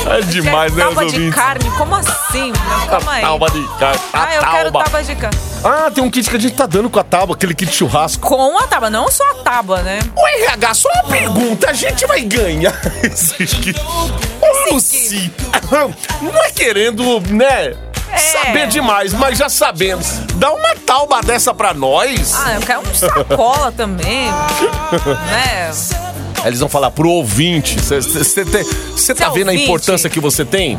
É 0.07 0.21
demais, 0.23 0.73
né, 0.75 0.85
tábua 0.85 1.07
de 1.07 1.15
ouvintes? 1.15 1.35
carne, 1.35 1.71
como 1.73 1.95
assim? 1.95 2.53
Não, 2.53 2.87
calma 2.89 3.13
aí. 3.13 3.23
Tábua 3.23 3.51
de 3.51 3.69
carne. 3.79 4.01
Ah, 4.13 4.35
eu 4.35 4.41
quero 4.43 4.65
tábua. 4.65 4.85
tábua 4.85 5.03
de 5.03 5.15
carne. 5.17 5.39
Ah, 5.65 5.91
tem 5.93 6.05
um 6.05 6.11
kit 6.11 6.29
que 6.31 6.37
a 6.37 6.41
gente 6.41 6.55
tá 6.55 6.67
dando 6.67 6.89
com 6.91 6.99
a 7.01 7.05
tábua, 7.05 7.35
aquele 7.35 7.55
kit 7.55 7.73
churrasco. 7.75 8.27
Com 8.27 8.59
a 8.59 8.67
tábua, 8.67 8.91
não 8.91 9.11
só 9.11 9.25
a 9.31 9.35
tábua, 9.35 9.83
né? 9.83 9.99
O 10.15 10.27
RH, 10.27 10.75
só 10.75 10.89
uma 10.91 11.05
pergunta, 11.05 11.71
a 11.71 11.73
gente 11.73 12.07
vai 12.07 12.21
ganhar 12.21 12.75
esse 13.03 13.45
kit? 13.47 13.81
Ô, 13.81 14.75
Luci, 14.75 15.33
não 16.23 16.43
é 16.45 16.51
querendo, 16.53 17.21
né, 17.31 17.75
É. 18.13 18.19
saber 18.19 18.69
demais, 18.69 19.13
mas 19.13 19.39
já 19.39 19.49
sabendo. 19.49 20.05
Dá 20.35 20.53
uma 20.53 20.77
tauba 20.87 21.21
dessa 21.23 21.53
pra 21.53 21.75
nós. 21.75 22.35
Ah, 22.37 22.55
eu 22.55 22.61
quero 22.61 22.81
um 22.89 22.95
sacola 22.95 23.73
também. 23.73 24.31
né? 25.31 25.73
Aí 26.47 26.51
Eles 26.51 26.61
vão 26.61 26.69
falar 26.69 26.93
pro 26.93 27.09
ouvinte. 27.09 27.77
Você 27.81 29.13
tá 29.17 29.31
vendo 29.31 29.51
a 29.51 29.55
importância 29.55 30.09
que 30.09 30.21
você 30.21 30.45
tem? 30.45 30.79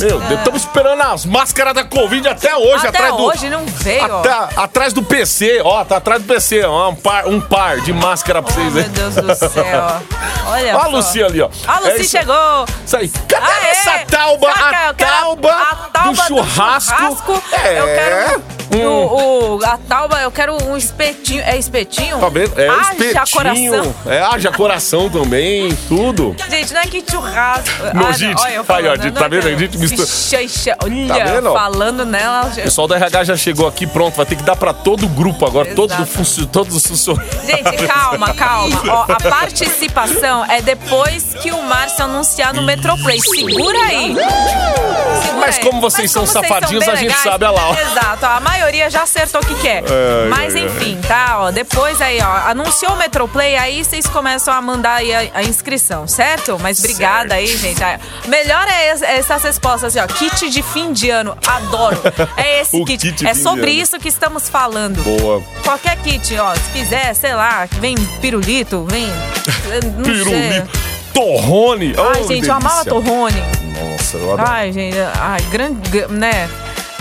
Meu 0.00 0.18
Deus, 0.18 0.38
estamos 0.40 0.62
esperando 0.62 1.02
as 1.02 1.26
máscaras 1.26 1.74
da 1.74 1.84
Covid 1.84 2.26
até 2.26 2.56
hoje, 2.56 2.86
Até 2.86 2.88
atrás 2.88 3.16
do. 3.16 3.22
hoje 3.24 3.50
não 3.50 3.64
veio. 3.66 4.02
Até- 4.02 4.48
atrás 4.60 4.92
do 4.94 5.02
PC, 5.02 5.60
ó, 5.62 5.84
tá 5.84 5.98
atrás 5.98 6.22
do 6.22 6.26
PC, 6.26 6.64
ó, 6.64 6.88
um 6.88 6.94
par, 6.96 7.26
um 7.28 7.38
par 7.40 7.80
de 7.80 7.92
máscara 7.92 8.42
pra 8.42 8.50
vocês 8.52 8.72
Meu 8.72 8.82
aí. 8.82 8.88
Deus 8.88 9.14
do 9.14 9.34
céu. 9.36 10.00
Olha 10.48 10.74
a. 10.74 10.86
Lucy 10.86 11.22
ali, 11.22 11.40
ó. 11.42 11.48
A 11.66 11.78
Lucy 11.80 11.90
É 11.90 11.96
isso- 12.00 12.10
chegou. 12.10 12.64
Isso 12.84 12.96
aí. 12.96 13.08
Cadê 13.28 13.46
Aê! 13.46 13.70
essa 13.70 13.90
tauba? 14.10 14.52
Saca, 14.52 14.88
A 14.88 14.94
tauba, 14.94 15.50
a 15.52 15.74
tauba 15.92 16.10
do 16.10 16.26
churrasco. 16.28 16.96
churrasco. 16.96 17.42
É. 17.52 17.78
Eu 17.78 17.84
quero 17.84 18.38
Hum. 18.40 18.42
O, 18.76 19.56
o- 19.58 19.64
a 19.64 19.78
tauba, 19.78 20.20
eu 20.20 20.30
quero 20.30 20.56
um 20.64 20.76
espetinho. 20.76 21.42
É 21.44 21.56
espetinho? 21.56 22.18
Tá 22.18 22.28
vendo? 22.28 22.58
É 22.60 22.68
Haja 22.68 22.92
espetinho. 22.92 23.26
coração. 23.32 23.94
É, 24.06 24.20
haja 24.22 24.52
coração 24.52 25.10
também, 25.10 25.74
tudo. 25.88 26.34
Gente, 26.50 26.72
não 26.74 26.80
é 26.80 26.86
que 26.86 27.04
churrasco. 27.08 27.70
Não, 27.94 28.06
Ah, 28.08 28.12
gente, 28.12 28.40
olha, 28.40 28.52
eu 28.54 28.60
aí, 28.60 28.66
falando, 28.66 28.86
ó, 28.86 28.94
gente, 28.96 29.12
não 29.14 29.20
tá 29.22 29.28
vendo? 29.28 29.46
A 29.48 29.56
gente 29.56 29.78
mistura- 29.78 30.42
ixi, 30.42 30.70
Olha, 30.82 31.08
Tá 31.08 31.24
vendo? 31.24 31.52
falando 31.52 32.04
nela. 32.04 32.46
O 32.46 32.54
pessoal 32.54 32.88
da 32.88 32.96
RH 32.96 33.24
já 33.24 33.36
chegou 33.36 33.66
aqui, 33.66 33.86
pronto. 33.86 34.16
Vai 34.16 34.26
ter 34.26 34.36
que 34.36 34.42
dar 34.42 34.56
pra 34.56 34.72
todo 34.72 35.04
o 35.06 35.08
grupo 35.08 35.46
agora, 35.46 35.74
todos, 35.74 35.94
Exato. 35.96 36.08
os 36.10 36.16
funcio- 36.16 36.46
todos 36.46 36.74
os 36.76 36.86
funcionários. 36.86 37.34
Gente, 37.46 37.86
calma, 37.86 38.34
calma. 38.34 38.82
Ó, 38.88 39.02
a 39.12 39.16
participação 39.30 40.44
é 40.46 40.60
depois 40.62 41.34
que 41.40 41.50
o 41.52 41.62
Márcio 41.62 42.04
anunciar 42.04 42.52
no 42.54 42.62
Metroplay. 42.62 43.20
Segura 43.20 43.78
aí. 43.78 44.14
Segura 45.22 45.40
Mas 45.40 45.58
aí. 45.58 45.64
como 45.64 45.80
vocês 45.80 46.10
são 46.10 46.26
safadinhos, 46.26 46.84
bem 46.84 46.92
a 46.94 46.96
gente 46.96 47.08
legais, 47.08 47.22
sabe, 47.22 47.44
olha 47.44 47.54
lá, 47.54 47.68
ó. 47.70 47.74
Exato, 47.74 48.26
ó, 48.26 48.28
a 48.28 48.40
maioria 48.64 48.88
já 48.90 49.02
acertou 49.02 49.42
o 49.42 49.46
que 49.46 49.54
quer. 49.56 49.82
Ai, 49.84 50.28
Mas 50.30 50.54
enfim, 50.54 50.98
tá? 51.06 51.36
Ó, 51.40 51.50
depois 51.50 52.00
aí, 52.00 52.18
ó, 52.22 52.50
anunciou 52.50 52.92
o 52.92 52.96
Metroplay, 52.96 53.56
aí 53.56 53.84
vocês 53.84 54.06
começam 54.06 54.54
a 54.54 54.62
mandar 54.62 54.94
aí 54.96 55.12
a, 55.14 55.30
a 55.34 55.42
inscrição, 55.42 56.08
certo? 56.08 56.58
Mas 56.58 56.78
obrigada 56.78 57.34
aí, 57.34 57.46
gente. 57.46 57.82
Ah, 57.84 58.00
Melhor 58.26 58.66
é 58.68 58.92
es- 58.92 59.02
essas 59.02 59.42
respostas, 59.42 59.94
assim, 59.94 60.00
ó. 60.02 60.06
Kit 60.16 60.48
de 60.48 60.62
fim 60.62 60.92
de 60.94 61.10
ano, 61.10 61.36
adoro. 61.46 62.00
É 62.38 62.60
esse 62.62 62.82
kit. 62.84 63.12
kit 63.12 63.26
é 63.26 63.34
sobre 63.34 63.70
isso 63.70 63.98
que 63.98 64.08
estamos 64.08 64.48
falando. 64.48 65.02
Boa. 65.02 65.42
Qualquer 65.62 65.96
kit, 65.98 66.34
ó, 66.38 66.54
se 66.54 66.70
quiser, 66.72 67.14
sei 67.14 67.34
lá, 67.34 67.68
vem 67.80 67.94
pirulito, 68.22 68.86
vem. 68.90 69.08
Não 69.96 70.04
sei. 70.04 70.14
Pirulito. 70.24 70.70
Torrone. 71.12 71.94
Ai, 71.98 72.22
Oh, 72.22 72.28
gente, 72.28 72.48
eu 72.48 72.54
amava 72.54 72.82
delícia. 72.84 72.92
Torrone. 72.92 73.42
Nossa, 73.92 74.16
eu 74.16 74.32
adoro. 74.32 74.50
Ai, 74.50 74.72
gente, 74.72 74.96
ai, 75.20 75.40
grande, 75.50 76.06
né? 76.08 76.48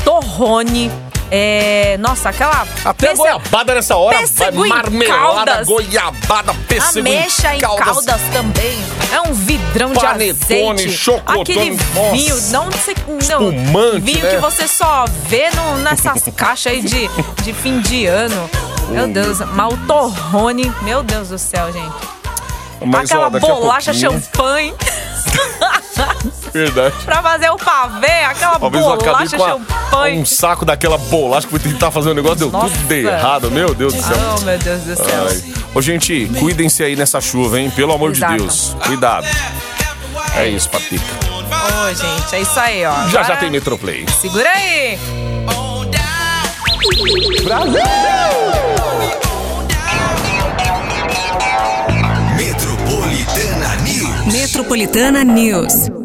Torrone 0.04 0.92
É, 1.36 1.98
nossa, 2.00 2.30
aquela. 2.30 2.62
Até 2.86 3.08
pêssego- 3.08 3.24
goiabada 3.24 3.74
nessa 3.74 3.98
hora. 3.98 4.18
Vai 4.20 4.28
pêssego 4.28 4.68
marmelada, 4.68 5.46
caldas. 5.52 5.68
goiabada, 5.68 6.54
pêssego 6.68 7.00
Ameixa 7.00 7.56
em 7.56 7.60
caldas. 7.60 8.06
também. 8.32 8.78
É 9.12 9.20
um 9.22 9.34
vidrão 9.34 9.94
Panetone, 9.94 10.36
de 10.36 10.84
azeite. 10.84 10.92
chocotone, 10.92 11.42
Aquele 11.42 11.70
nossa. 11.72 12.12
vinho, 12.12 12.36
não 12.52 12.72
sei, 12.72 12.96
não, 13.08 13.18
Espumante, 13.18 14.00
vinho 14.02 14.24
né? 14.24 14.30
que 14.30 14.38
você 14.38 14.68
só 14.68 15.06
vê 15.28 15.50
no- 15.50 15.78
nessas 15.80 16.22
caixas 16.38 16.74
aí 16.74 16.82
de, 16.84 17.08
de 17.42 17.52
fim 17.52 17.80
de 17.80 18.06
ano. 18.06 18.48
Meu 18.90 19.08
Deus, 19.08 19.40
maltorrone. 19.40 20.72
Meu 20.84 21.02
Deus 21.02 21.30
do 21.30 21.40
céu, 21.40 21.72
gente. 21.72 21.96
Mas, 22.86 23.10
ó, 23.10 23.26
Aquela 23.26 23.26
a 23.26 23.40
bolacha 23.40 23.92
champanhe 23.94 24.72
Verdade. 26.54 26.96
pra 27.04 27.22
fazer 27.22 27.50
o 27.50 27.58
pavê, 27.58 28.24
aquela 28.26 28.58
Uma 28.58 28.70
vez 28.70 28.84
eu 28.84 28.94
acabei 28.94 29.12
bolacha 29.28 29.38
com 29.38 29.44
a- 29.44 29.50
champanhe. 29.50 30.20
um 30.20 30.26
saco 30.26 30.64
daquela 30.66 30.98
bolacha 30.98 31.48
que 31.48 31.52
fui 31.52 31.60
tentar 31.72 31.90
fazer 31.92 32.12
um 32.12 32.14
negócio, 32.14 32.38
deu 32.38 32.52
Nossa. 32.52 32.70
tudo 32.70 32.88
de 32.88 33.06
errado. 33.06 33.50
Meu 33.52 33.74
Deus 33.74 33.94
do 33.94 34.02
céu. 34.02 34.16
Oh, 34.38 34.42
meu 34.42 34.58
Deus 34.60 34.82
do 34.82 34.96
céu. 34.96 35.28
Ai. 35.30 35.44
Ô, 35.74 35.82
gente, 35.82 36.30
cuidem-se 36.40 36.84
aí 36.84 36.96
nessa 36.96 37.20
chuva, 37.20 37.60
hein? 37.60 37.72
Pelo 37.76 37.94
amor 37.94 38.12
Exato. 38.12 38.34
de 38.34 38.40
Deus. 38.40 38.76
Cuidado. 38.86 39.28
É 40.36 40.48
isso, 40.48 40.70
Patica. 40.70 41.04
Ô, 41.52 41.94
gente, 41.94 42.36
é 42.36 42.42
isso 42.42 42.60
aí, 42.60 42.86
ó. 42.86 42.94
Já 43.06 43.10
já 43.10 43.20
Agora- 43.22 43.38
tem 43.38 43.50
Metroplay. 43.52 44.06
Segura 44.22 44.50
aí. 44.50 45.00
Metropolitana 52.36 53.76
News. 53.84 54.34
Metropolitana 54.34 55.24
News. 55.24 56.03